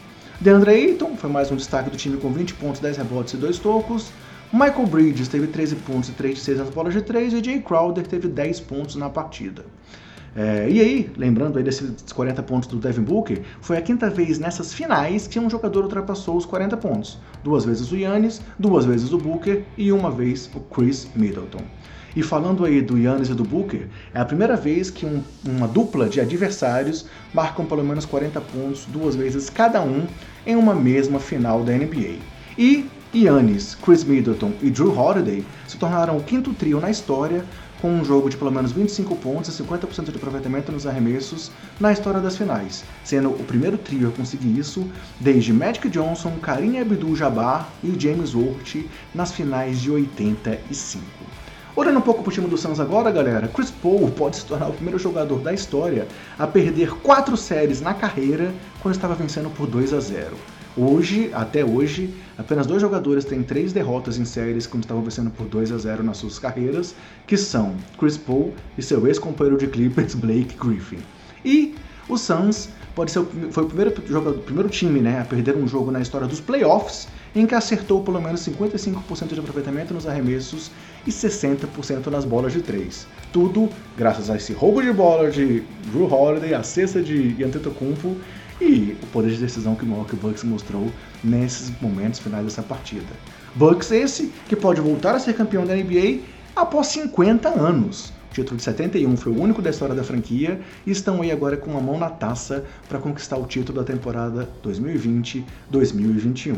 DeAndre 0.41 0.71
Ayton 0.71 1.17
foi 1.17 1.31
mais 1.31 1.51
um 1.51 1.57
destaque 1.57 1.91
do 1.91 1.97
time 1.97 2.17
com 2.17 2.33
20 2.33 2.55
pontos, 2.55 2.81
10 2.81 2.97
rebotes 2.97 3.35
e 3.35 3.37
2 3.37 3.59
tocos. 3.59 4.11
Michael 4.53 4.87
Bridges 4.87 5.29
teve 5.29 5.47
13 5.47 5.77
pontos 5.77 6.09
e 6.11 6.13
3 6.13 6.35
de 6.35 6.41
6 6.41 6.59
nas 6.59 6.71
bolas 6.71 6.93
de 6.93 7.01
3 7.01 7.33
e 7.33 7.45
Jay 7.45 7.61
Crowder 7.61 8.07
teve 8.07 8.29
10 8.29 8.61
pontos 8.61 8.97
na 8.97 9.09
partida. 9.09 9.65
É, 10.35 10.69
e 10.69 10.81
aí, 10.81 11.11
lembrando 11.17 11.59
aí 11.59 11.65
desses 11.65 11.91
40 12.13 12.43
pontos 12.43 12.69
do 12.69 12.77
Devin 12.77 13.03
Booker, 13.03 13.43
foi 13.61 13.77
a 13.77 13.83
quinta 13.83 14.09
vez 14.09 14.39
nessas 14.39 14.73
finais 14.73 15.27
que 15.27 15.39
um 15.39 15.49
jogador 15.49 15.85
ultrapassou 15.85 16.37
os 16.37 16.47
40 16.47 16.77
pontos. 16.79 17.19
Duas 17.45 17.65
vezes 17.65 17.93
o 17.93 17.97
Yannis, 17.97 18.41
duas 18.59 18.85
vezes 18.85 19.13
o 19.13 19.19
Booker 19.19 19.63
e 19.77 19.93
uma 19.93 20.11
vez 20.11 20.51
o 20.55 20.61
Chris 20.61 21.09
Middleton. 21.15 21.63
E 22.15 22.23
falando 22.23 22.65
aí 22.65 22.83
do 22.83 22.99
Yannis 22.99 23.31
e 23.31 23.35
do 23.35 23.43
Booker, 23.43 23.87
é 24.13 24.21
a 24.21 24.25
primeira 24.25 24.55
vez 24.55 24.91
que 24.91 25.07
um, 25.07 25.23
uma 25.47 25.67
dupla 25.67 26.09
de 26.09 26.21
adversários 26.21 27.07
marcam 27.33 27.65
pelo 27.65 27.83
menos 27.83 28.05
40 28.05 28.41
pontos 28.41 28.85
duas 28.87 29.17
vezes 29.17 29.49
cada 29.49 29.81
um 29.81 30.07
em 30.47 30.55
uma 30.55 30.75
mesma 30.75 31.19
final 31.19 31.65
da 31.65 31.73
NBA. 31.73 32.19
E 32.59 32.87
Yannis, 33.15 33.75
Chris 33.75 34.05
Middleton 34.05 34.53
e 34.61 34.69
Drew 34.71 34.95
Holiday 34.99 35.45
se 35.67 35.79
tornaram 35.79 36.17
o 36.17 36.23
quinto 36.23 36.53
trio 36.53 36.81
na 36.81 36.91
história 36.91 37.45
com 37.81 37.91
um 37.91 38.05
jogo 38.05 38.31
de 38.31 38.37
pelo 38.37 38.53
menos 38.53 38.73
25 38.73 39.17
pontos 39.17 39.59
e 39.59 39.63
50% 39.63 40.11
de 40.11 40.17
aproveitamento 40.17 40.71
nos 40.71 40.87
arremessos 40.87 41.51
na 41.81 41.93
história 41.93 42.21
das 42.21 42.37
finais, 42.37 42.85
sendo 43.03 43.31
o 43.31 43.45
primeiro 43.45 43.77
trio 43.77 44.09
a 44.09 44.13
conseguir 44.13 44.57
isso 44.57 44.87
desde 45.19 45.53
Magic 45.53 45.89
Johnson, 45.89 46.33
Kareem 46.41 46.81
Abdul-Jabbar 46.81 47.69
e 47.83 47.99
James 47.99 48.35
Worthy 48.35 48.89
nas 49.15 49.33
finais 49.33 49.81
de 49.81 49.91
85. 49.91 51.03
Olhando 51.75 52.01
um 52.01 52.03
pouco 52.03 52.23
pro 52.23 52.31
time 52.31 52.47
do 52.47 52.59
Suns 52.59 52.79
agora, 52.79 53.11
galera, 53.11 53.49
Chris 53.49 53.71
Paul 53.71 54.11
pode 54.11 54.37
se 54.37 54.45
tornar 54.45 54.69
o 54.69 54.75
primeiro 54.75 54.99
jogador 54.99 55.39
da 55.39 55.55
história 55.55 56.07
a 56.39 56.47
perder 56.47 56.91
quatro 56.97 57.35
séries 57.35 57.81
na 57.81 57.95
carreira 57.95 58.53
quando 58.83 58.95
estava 58.95 59.15
vencendo 59.15 59.49
por 59.49 59.67
2 59.67 59.95
a 59.95 60.01
0. 60.01 60.37
Hoje, 60.77 61.31
até 61.33 61.65
hoje, 61.65 62.13
apenas 62.37 62.67
dois 62.67 62.83
jogadores 62.83 63.25
têm 63.25 63.43
três 63.43 63.73
derrotas 63.73 64.19
em 64.19 64.25
séries 64.27 64.67
quando 64.67 64.85
estavam 64.85 65.03
vencendo 65.03 65.31
por 65.31 65.47
2 65.47 65.73
a 65.73 65.79
0 65.79 66.03
nas 66.03 66.19
suas 66.19 66.39
carreiras, 66.39 66.95
que 67.27 67.39
são 67.39 67.75
Chris 67.99 68.19
Paul 68.19 68.53
e 68.77 68.83
seu 68.83 69.07
ex-companheiro 69.07 69.59
de 69.59 69.67
Clippers, 69.67 70.15
Blake 70.15 70.55
Griffin. 70.55 70.99
E 71.43 71.75
o 72.13 72.19
Suns 72.19 72.69
pode 72.95 73.11
ser 73.11 73.21
o, 73.21 73.27
foi 73.51 73.65
o 73.65 73.67
primeiro, 73.67 73.95
jogador, 74.07 74.39
primeiro 74.41 74.69
time 74.69 75.01
né, 75.01 75.21
a 75.21 75.25
perder 75.25 75.57
um 75.57 75.67
jogo 75.67 75.91
na 75.91 76.01
história 76.01 76.27
dos 76.27 76.41
playoffs 76.41 77.09
em 77.35 77.47
que 77.47 77.55
acertou 77.55 78.03
pelo 78.03 78.21
menos 78.21 78.47
55% 78.47 79.33
de 79.33 79.41
aproveitamento 79.41 79.95
nos 79.95 80.07
arremessos 80.07 80.71
e 81.07 81.11
60% 81.11 82.07
nas 82.09 82.25
bolas 82.25 82.53
de 82.53 82.61
três. 82.61 83.07
Tudo 83.33 83.69
graças 83.97 84.29
a 84.29 84.37
esse 84.37 84.53
roubo 84.53 84.83
de 84.83 84.93
bola 84.93 85.31
de 85.31 85.63
Drew 85.91 86.13
Holiday, 86.13 86.55
a 86.55 86.63
cesta 86.63 87.03
de 87.03 87.43
Antetokounmpo 87.43 88.17
e 88.61 88.97
o 89.03 89.07
poder 89.07 89.31
de 89.31 89.39
decisão 89.39 89.75
que 89.75 89.85
o 89.85 89.87
Milwaukee 89.87 90.17
Bucks 90.17 90.45
mostrou 90.45 90.91
nesses 91.25 91.73
momentos 91.81 92.21
finais 92.21 92.45
dessa 92.45 92.63
partida. 92.63 93.07
Bucks 93.55 93.91
esse 93.91 94.33
que 94.49 94.55
pode 94.55 94.81
voltar 94.81 95.15
a 95.15 95.19
ser 95.19 95.35
campeão 95.35 95.65
da 95.65 95.75
NBA 95.75 96.21
após 96.55 96.89
50 96.89 97.49
anos. 97.49 98.13
Título 98.33 98.57
de 98.57 98.63
71 98.63 99.15
foi 99.19 99.31
o 99.31 99.39
único 99.39 99.61
da 99.61 99.69
história 99.69 99.95
da 99.95 100.03
franquia 100.03 100.59
e 100.87 100.91
estão 100.91 101.21
aí 101.21 101.31
agora 101.31 101.55
com 101.55 101.71
uma 101.71 101.81
mão 101.83 101.99
na 101.99 102.09
taça 102.09 102.65
para 102.89 102.99
conquistar 102.99 103.37
o 103.37 103.45
título 103.45 103.79
da 103.79 103.85
temporada 103.85 104.49
2020-2021. 104.65 106.57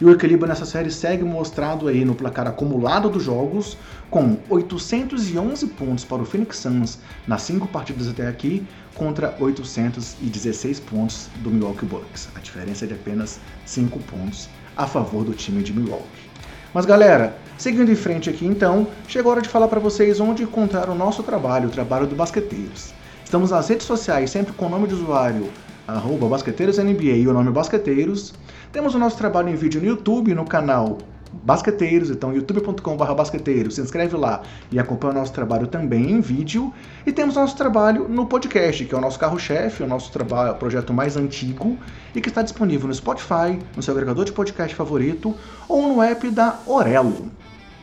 E 0.00 0.04
o 0.04 0.12
equilíbrio 0.12 0.46
nessa 0.46 0.64
série 0.64 0.92
segue 0.92 1.24
mostrado 1.24 1.88
aí 1.88 2.04
no 2.04 2.14
placar 2.14 2.46
acumulado 2.46 3.10
dos 3.10 3.24
jogos, 3.24 3.76
com 4.08 4.38
811 4.48 5.66
pontos 5.66 6.04
para 6.04 6.22
o 6.22 6.24
Phoenix 6.24 6.58
Suns 6.58 7.00
nas 7.26 7.42
cinco 7.42 7.66
partidas 7.66 8.06
até 8.06 8.28
aqui, 8.28 8.64
contra 8.94 9.34
816 9.40 10.78
pontos 10.80 11.28
do 11.38 11.50
Milwaukee 11.50 11.84
Bucks. 11.84 12.28
A 12.36 12.38
diferença 12.38 12.84
é 12.84 12.88
de 12.88 12.94
apenas 12.94 13.40
5 13.66 13.98
pontos 14.00 14.48
a 14.76 14.86
favor 14.86 15.24
do 15.24 15.32
time 15.32 15.64
de 15.64 15.72
Milwaukee. 15.72 16.27
Mas 16.74 16.84
galera, 16.84 17.34
seguindo 17.56 17.90
em 17.90 17.96
frente 17.96 18.28
aqui 18.28 18.46
então, 18.46 18.86
chegou 19.06 19.30
a 19.30 19.34
hora 19.36 19.42
de 19.42 19.48
falar 19.48 19.68
para 19.68 19.80
vocês 19.80 20.20
onde 20.20 20.42
encontrar 20.42 20.88
o 20.88 20.94
nosso 20.94 21.22
trabalho, 21.22 21.68
o 21.68 21.72
trabalho 21.72 22.06
do 22.06 22.14
Basqueteiros. 22.14 22.92
Estamos 23.24 23.50
nas 23.50 23.68
redes 23.68 23.86
sociais, 23.86 24.30
sempre 24.30 24.52
com 24.52 24.66
o 24.66 24.68
nome 24.68 24.86
de 24.86 24.94
usuário 24.94 25.50
arroba 25.88 26.28
basqueteirosNBA 26.28 27.16
e 27.16 27.26
o 27.26 27.32
nome 27.32 27.50
Basqueteiros. 27.50 28.34
Temos 28.70 28.94
o 28.94 28.98
nosso 28.98 29.16
trabalho 29.16 29.48
em 29.48 29.54
vídeo 29.54 29.80
no 29.80 29.86
YouTube, 29.86 30.34
no 30.34 30.44
canal 30.44 30.98
Basqueteiros, 31.32 32.10
então 32.10 32.32
youtube.com.br 32.32 33.12
basqueteiros, 33.14 33.74
se 33.74 33.80
inscreve 33.80 34.16
lá 34.16 34.42
e 34.70 34.78
acompanha 34.78 35.14
o 35.14 35.16
nosso 35.16 35.32
trabalho 35.32 35.66
também 35.66 36.10
em 36.12 36.20
vídeo. 36.20 36.72
E 37.06 37.12
temos 37.12 37.34
nosso 37.34 37.56
trabalho 37.56 38.08
no 38.08 38.26
podcast, 38.26 38.84
que 38.84 38.94
é 38.94 38.98
o 38.98 39.00
nosso 39.00 39.18
carro-chefe, 39.18 39.82
o 39.82 39.86
nosso 39.86 40.10
trabalho, 40.10 40.52
o 40.52 40.56
projeto 40.56 40.92
mais 40.92 41.16
antigo 41.16 41.78
e 42.14 42.20
que 42.20 42.28
está 42.28 42.42
disponível 42.42 42.88
no 42.88 42.94
Spotify, 42.94 43.58
no 43.76 43.82
seu 43.82 43.92
agregador 43.92 44.24
de 44.24 44.32
podcast 44.32 44.74
favorito 44.74 45.34
ou 45.68 45.88
no 45.88 46.02
app 46.02 46.28
da 46.30 46.58
Orelo. 46.66 47.30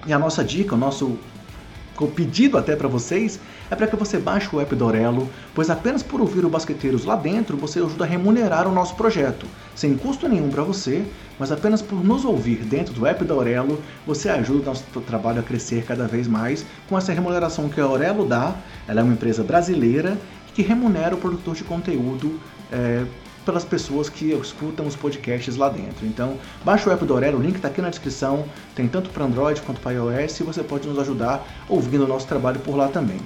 E 0.07 0.13
a 0.13 0.19
nossa 0.19 0.43
dica, 0.43 0.75
o 0.75 0.77
nosso 0.77 1.17
o 2.03 2.07
pedido 2.07 2.57
até 2.57 2.75
para 2.75 2.89
vocês 2.89 3.39
é 3.71 3.75
para 3.75 3.87
que 3.87 3.95
você 3.95 4.17
baixe 4.17 4.53
o 4.53 4.59
app 4.59 4.75
do 4.75 4.83
Aurelo, 4.83 5.29
pois 5.53 5.69
apenas 5.69 6.03
por 6.03 6.19
ouvir 6.19 6.43
o 6.45 6.49
Basqueteiros 6.49 7.05
lá 7.05 7.15
dentro 7.15 7.55
você 7.55 7.79
ajuda 7.79 8.03
a 8.03 8.07
remunerar 8.07 8.67
o 8.67 8.71
nosso 8.71 8.95
projeto, 8.95 9.45
sem 9.73 9.95
custo 9.95 10.27
nenhum 10.27 10.49
para 10.49 10.63
você, 10.63 11.05
mas 11.39 11.51
apenas 11.51 11.81
por 11.81 12.03
nos 12.03 12.25
ouvir 12.25 12.57
dentro 12.57 12.93
do 12.93 13.05
app 13.05 13.23
da 13.23 13.33
Aurelo, 13.33 13.81
você 14.05 14.29
ajuda 14.29 14.61
o 14.61 14.65
nosso 14.65 14.83
trabalho 15.01 15.39
a 15.39 15.43
crescer 15.43 15.83
cada 15.83 16.07
vez 16.07 16.27
mais 16.27 16.65
com 16.87 16.97
essa 16.97 17.13
remuneração 17.13 17.69
que 17.69 17.79
a 17.79 17.83
Aurelo 17.83 18.25
dá. 18.25 18.55
Ela 18.87 19.01
é 19.01 19.03
uma 19.03 19.13
empresa 19.13 19.43
brasileira 19.43 20.17
que 20.53 20.61
remunera 20.61 21.15
o 21.15 21.17
produtor 21.17 21.55
de 21.55 21.63
conteúdo 21.63 22.39
é, 22.71 23.03
pelas 23.45 23.63
pessoas 23.63 24.09
que 24.09 24.31
escutam 24.31 24.87
os 24.87 24.95
podcasts 24.95 25.55
lá 25.55 25.69
dentro. 25.69 26.05
Então, 26.05 26.37
baixa 26.63 26.89
o 26.89 26.93
app 26.93 27.05
do 27.05 27.13
Aurelo, 27.13 27.37
o 27.37 27.41
link 27.41 27.57
está 27.57 27.67
aqui 27.67 27.81
na 27.81 27.89
descrição, 27.89 28.45
tem 28.73 28.87
tanto 28.87 29.09
para 29.11 29.25
Android 29.25 29.61
quanto 29.61 29.79
para 29.79 29.91
iOS 29.91 30.39
e 30.39 30.43
você 30.43 30.63
pode 30.63 30.87
nos 30.87 30.97
ajudar 30.97 31.45
ouvindo 31.69 32.05
o 32.05 32.07
nosso 32.07 32.27
trabalho 32.27 32.59
por 32.61 32.75
lá 32.75 32.87
também. 32.87 33.19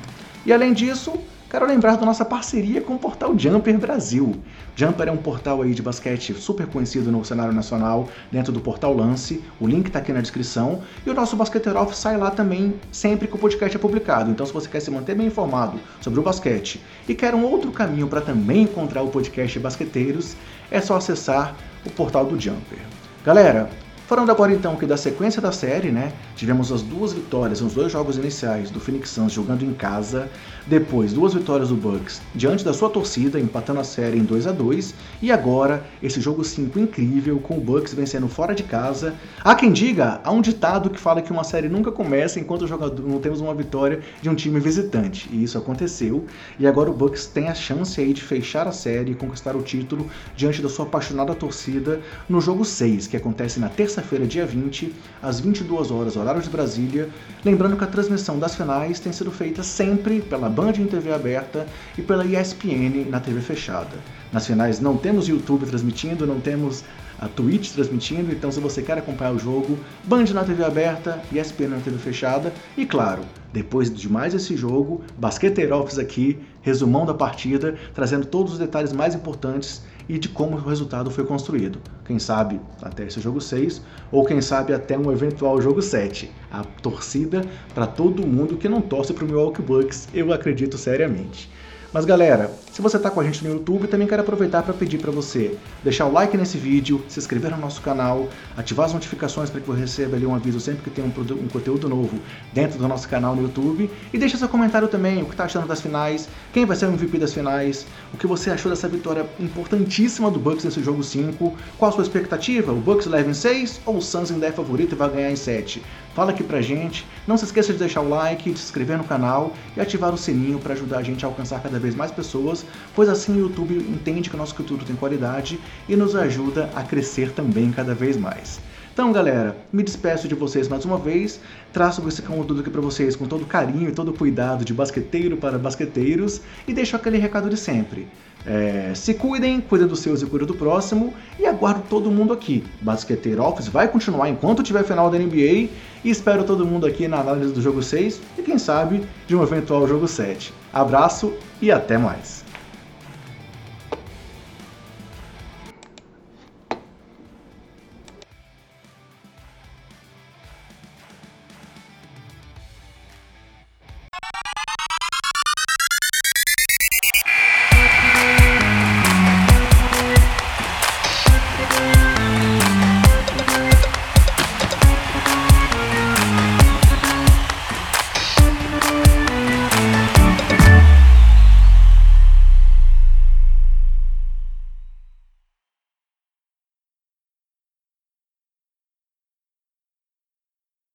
E 0.45 0.51
além 0.51 0.73
disso, 0.73 1.13
Quero 1.49 1.65
lembrar 1.65 1.97
da 1.97 2.05
nossa 2.05 2.23
parceria 2.23 2.79
com 2.79 2.93
o 2.93 2.99
portal 2.99 3.33
Jumper 3.35 3.79
Brasil. 3.79 4.35
Jumper 4.75 5.07
é 5.07 5.11
um 5.11 5.17
portal 5.17 5.63
aí 5.63 5.73
de 5.73 5.81
basquete 5.81 6.31
super 6.35 6.67
conhecido 6.67 7.11
no 7.11 7.25
cenário 7.25 7.51
nacional, 7.51 8.07
dentro 8.31 8.53
do 8.53 8.59
portal 8.59 8.95
Lance. 8.95 9.43
O 9.59 9.65
link 9.65 9.87
está 9.87 9.97
aqui 9.97 10.13
na 10.13 10.21
descrição. 10.21 10.83
E 11.03 11.09
o 11.09 11.13
nosso 11.15 11.35
Basqueteiro 11.35 11.79
Off 11.79 11.97
sai 11.97 12.17
lá 12.17 12.29
também 12.29 12.75
sempre 12.91 13.27
que 13.27 13.33
o 13.33 13.39
podcast 13.39 13.75
é 13.75 13.79
publicado. 13.79 14.29
Então, 14.29 14.45
se 14.45 14.53
você 14.53 14.69
quer 14.69 14.79
se 14.79 14.91
manter 14.91 15.15
bem 15.15 15.25
informado 15.25 15.79
sobre 16.01 16.19
o 16.19 16.23
basquete 16.23 16.79
e 17.07 17.15
quer 17.15 17.33
um 17.33 17.43
outro 17.43 17.71
caminho 17.71 18.07
para 18.07 18.21
também 18.21 18.61
encontrar 18.61 19.01
o 19.01 19.09
podcast 19.09 19.57
Basqueteiros, 19.57 20.35
é 20.69 20.79
só 20.79 20.97
acessar 20.97 21.55
o 21.83 21.89
portal 21.89 22.25
do 22.25 22.39
Jumper. 22.39 22.77
Galera, 23.25 23.71
Falando 24.09 24.31
agora 24.31 24.51
então 24.51 24.75
que 24.75 24.87
da 24.87 24.97
sequência 24.97 25.39
da 25.39 25.51
série, 25.51 25.91
né? 25.91 26.11
Tivemos 26.35 26.71
as 26.71 26.81
duas 26.81 27.13
vitórias 27.13 27.61
nos 27.61 27.75
dois 27.75 27.91
jogos 27.91 28.17
iniciais 28.17 28.71
do 28.71 28.79
Phoenix 28.79 29.11
Suns 29.11 29.31
jogando 29.31 29.63
em 29.63 29.71
casa, 29.71 30.27
depois 30.65 31.13
duas 31.13 31.35
vitórias 31.35 31.69
do 31.69 31.75
Bucks 31.75 32.19
diante 32.33 32.65
da 32.65 32.73
sua 32.73 32.89
torcida, 32.89 33.39
empatando 33.39 33.79
a 33.79 33.83
série 33.83 34.17
em 34.17 34.23
2 34.23 34.47
a 34.47 34.51
2 34.51 34.95
e 35.21 35.31
agora 35.31 35.85
esse 36.01 36.19
jogo 36.19 36.43
5 36.43 36.79
incrível 36.79 37.37
com 37.37 37.59
o 37.59 37.61
Bucks 37.61 37.93
vencendo 37.93 38.27
fora 38.27 38.55
de 38.55 38.63
casa. 38.63 39.13
Há 39.43 39.53
quem 39.53 39.71
diga, 39.71 40.19
há 40.23 40.31
um 40.31 40.41
ditado 40.41 40.89
que 40.89 40.99
fala 40.99 41.21
que 41.21 41.31
uma 41.31 41.43
série 41.43 41.69
nunca 41.69 41.91
começa 41.91 42.39
enquanto 42.39 42.65
jogador 42.65 43.07
não 43.07 43.19
temos 43.19 43.41
uma 43.41 43.53
vitória 43.53 43.99
de 44.23 44.27
um 44.27 44.33
time 44.33 44.59
visitante, 44.59 45.29
e 45.31 45.43
isso 45.43 45.55
aconteceu. 45.55 46.25
E 46.57 46.65
agora 46.65 46.89
o 46.89 46.95
Bucks 46.95 47.27
tem 47.27 47.47
a 47.47 47.53
chance 47.53 48.01
aí 48.01 48.11
de 48.11 48.23
fechar 48.23 48.67
a 48.67 48.71
série 48.71 49.11
e 49.11 49.15
conquistar 49.15 49.55
o 49.55 49.61
título 49.61 50.09
diante 50.35 50.63
da 50.63 50.69
sua 50.69 50.85
apaixonada 50.85 51.35
torcida 51.35 52.01
no 52.27 52.41
jogo 52.41 52.65
6, 52.65 53.05
que 53.05 53.15
acontece 53.15 53.59
na 53.59 53.69
terça 53.69 53.98
terça-feira, 53.99 54.25
dia 54.25 54.45
20, 54.45 54.93
às 55.21 55.39
22 55.39 55.91
horas, 55.91 56.15
horário 56.15 56.41
de 56.41 56.49
Brasília. 56.49 57.09
Lembrando 57.43 57.75
que 57.75 57.83
a 57.83 57.87
transmissão 57.87 58.39
das 58.39 58.55
finais 58.55 58.99
tem 58.99 59.11
sido 59.11 59.31
feita 59.31 59.61
sempre 59.61 60.21
pela 60.21 60.49
Band 60.49 60.73
em 60.79 60.85
TV 60.85 61.11
aberta 61.11 61.67
e 61.97 62.01
pela 62.01 62.25
ESPN 62.25 63.09
na 63.09 63.19
TV 63.19 63.41
fechada. 63.41 63.97
Nas 64.31 64.47
finais 64.47 64.79
não 64.79 64.95
temos 64.95 65.27
YouTube 65.27 65.65
transmitindo, 65.65 66.25
não 66.25 66.39
temos 66.39 66.83
a 67.19 67.27
Twitch 67.27 67.73
transmitindo, 67.73 68.31
então 68.31 68.49
se 68.49 68.61
você 68.61 68.81
quer 68.81 68.97
acompanhar 68.97 69.33
o 69.33 69.39
jogo, 69.39 69.77
Band 70.05 70.25
na 70.33 70.43
TV 70.43 70.63
aberta, 70.63 71.21
ESPN 71.31 71.67
na 71.67 71.79
TV 71.79 71.97
fechada 71.97 72.53
e 72.77 72.85
claro, 72.85 73.23
depois 73.51 73.93
de 73.93 74.09
mais 74.09 74.33
esse 74.33 74.55
jogo, 74.55 75.01
Basqueteiro 75.17 75.75
Office 75.75 75.99
aqui, 75.99 76.39
resumão 76.61 77.05
da 77.05 77.13
partida, 77.13 77.75
trazendo 77.93 78.25
todos 78.25 78.53
os 78.53 78.59
detalhes 78.59 78.93
mais 78.93 79.13
importantes 79.13 79.81
e 80.09 80.17
de 80.17 80.27
como 80.27 80.57
o 80.57 80.59
resultado 80.59 81.11
foi 81.11 81.23
construído. 81.23 81.79
Quem 82.03 82.17
sabe 82.17 82.59
até 82.81 83.05
esse 83.05 83.21
jogo 83.21 83.39
6, 83.39 83.81
ou 84.11 84.25
quem 84.25 84.41
sabe 84.41 84.73
até 84.73 84.97
um 84.97 85.11
eventual 85.11 85.61
jogo 85.61 85.81
7. 85.81 86.31
A 86.51 86.63
torcida 86.63 87.45
para 87.75 87.85
todo 87.85 88.25
mundo 88.25 88.57
que 88.57 88.67
não 88.67 88.81
torce 88.81 89.13
para 89.13 89.23
o 89.23 89.27
Milwaukee 89.27 89.61
Bucks, 89.61 90.09
eu 90.11 90.33
acredito 90.33 90.77
seriamente. 90.79 91.49
Mas 91.93 92.05
galera, 92.05 92.51
Se 92.79 92.83
você 92.83 92.95
está 92.95 93.11
com 93.11 93.19
a 93.19 93.23
gente 93.25 93.43
no 93.43 93.51
YouTube, 93.51 93.89
também 93.89 94.07
quero 94.07 94.21
aproveitar 94.21 94.63
para 94.63 94.73
pedir 94.73 94.99
para 94.99 95.11
você 95.11 95.57
deixar 95.83 96.05
o 96.05 96.13
like 96.13 96.37
nesse 96.37 96.57
vídeo, 96.57 97.03
se 97.09 97.19
inscrever 97.19 97.51
no 97.51 97.57
nosso 97.57 97.81
canal, 97.81 98.29
ativar 98.55 98.85
as 98.85 98.93
notificações 98.93 99.49
para 99.49 99.59
que 99.59 99.67
você 99.67 99.81
receba 99.81 100.15
ali 100.15 100.25
um 100.25 100.33
aviso 100.33 100.61
sempre 100.61 100.83
que 100.83 100.89
tem 100.89 101.03
um, 101.03 101.07
um, 101.09 101.47
conteúdo 101.49 101.89
novo 101.89 102.17
dentro 102.53 102.79
do 102.79 102.87
nosso 102.87 103.09
canal 103.09 103.35
no 103.35 103.41
YouTube. 103.41 103.91
E 104.13 104.17
deixa 104.17 104.37
seu 104.37 104.47
comentário 104.47 104.87
também, 104.87 105.21
o 105.21 105.25
que 105.25 105.31
está 105.31 105.43
achando 105.43 105.67
das 105.67 105.81
finais, 105.81 106.29
quem 106.53 106.65
vai 106.65 106.77
ser 106.77 106.85
o 106.85 106.93
MVP 106.93 107.17
das 107.17 107.33
finais, 107.33 107.85
o 108.13 108.17
que 108.17 108.25
você 108.25 108.49
achou 108.49 108.71
dessa 108.71 108.87
vitória 108.87 109.25
importantíssima 109.41 110.31
do 110.31 110.39
Bucks 110.39 110.63
nesse 110.63 110.81
jogo 110.81 111.03
5, 111.03 111.57
qual 111.77 111.91
a 111.91 111.93
sua 111.93 112.03
expectativa? 112.03 112.71
O 112.71 112.79
Bucks 112.79 113.07
leva 113.07 113.29
em 113.29 113.33
6 113.33 113.81
ou 113.85 113.97
o 113.97 114.01
Suns 114.01 114.31
ainda 114.31 114.47
é 114.47 114.53
favorito 114.53 114.93
e 114.93 114.95
vai 114.95 115.09
ganhar 115.09 115.29
em 115.29 115.35
7? 115.35 115.83
Fala 116.15 116.31
aqui 116.31 116.43
pra 116.43 116.61
gente. 116.61 117.05
Não 117.27 117.37
se 117.37 117.45
esqueça 117.45 117.71
de 117.71 117.79
deixar 117.79 118.01
o 118.01 118.09
like, 118.09 118.51
de 118.51 118.59
se 118.59 118.65
inscrever 118.65 118.97
no 118.97 119.03
canal 119.03 119.53
e 119.77 119.79
ativar 119.79 120.13
o 120.13 120.17
sininho 120.17 120.59
para 120.59 120.73
ajudar 120.73 120.97
a 120.97 121.03
gente 121.03 121.23
a 121.23 121.27
alcançar 121.27 121.61
cada 121.61 121.79
vez 121.79 121.95
mais 121.95 122.11
pessoas, 122.11 122.65
pois 122.95 123.09
assim 123.09 123.33
o 123.33 123.39
YouTube 123.39 123.75
entende 123.75 124.29
que 124.29 124.35
o 124.35 124.37
nosso 124.37 124.55
conteúdo 124.55 124.85
tem 124.85 124.95
qualidade 124.95 125.59
e 125.87 125.95
nos 125.95 126.15
ajuda 126.15 126.69
a 126.75 126.83
crescer 126.83 127.31
também 127.31 127.71
cada 127.71 127.93
vez 127.93 128.17
mais. 128.17 128.59
Então, 128.99 129.13
galera, 129.13 129.55
me 129.71 129.81
despeço 129.81 130.27
de 130.27 130.35
vocês 130.35 130.67
mais 130.67 130.83
uma 130.83 130.97
vez, 130.97 131.39
traço 131.71 132.05
esse 132.05 132.21
conteúdo 132.21 132.59
aqui 132.59 132.69
para 132.69 132.81
vocês 132.81 133.15
com 133.15 133.25
todo 133.25 133.45
carinho 133.45 133.87
e 133.87 133.93
todo 133.93 134.11
cuidado 134.11 134.65
de 134.65 134.73
basqueteiro 134.73 135.37
para 135.37 135.57
basqueteiros 135.57 136.41
e 136.67 136.73
deixo 136.73 136.97
aquele 136.97 137.17
recado 137.17 137.49
de 137.49 137.55
sempre. 137.55 138.09
É, 138.45 138.91
se 138.93 139.13
cuidem, 139.13 139.61
cuidem 139.61 139.87
dos 139.87 139.99
seus 139.99 140.21
e 140.21 140.25
cuidem 140.25 140.47
do 140.47 140.53
próximo 140.53 141.13
e 141.39 141.45
aguardo 141.45 141.83
todo 141.89 142.11
mundo 142.11 142.33
aqui. 142.33 142.61
Basqueteiro 142.81 143.41
Office 143.41 143.69
vai 143.69 143.87
continuar 143.87 144.27
enquanto 144.27 144.63
tiver 144.63 144.83
final 144.83 145.09
da 145.09 145.17
NBA 145.17 145.69
e 146.03 146.09
espero 146.09 146.43
todo 146.43 146.65
mundo 146.65 146.85
aqui 146.85 147.07
na 147.07 147.19
análise 147.19 147.53
do 147.53 147.61
jogo 147.61 147.81
6 147.81 148.19
e 148.37 148.41
quem 148.41 148.57
sabe 148.57 149.05
de 149.27 149.33
um 149.33 149.41
eventual 149.41 149.87
jogo 149.87 150.09
7. 150.09 150.53
Abraço 150.73 151.33
e 151.61 151.71
até 151.71 151.97
mais. 151.97 152.38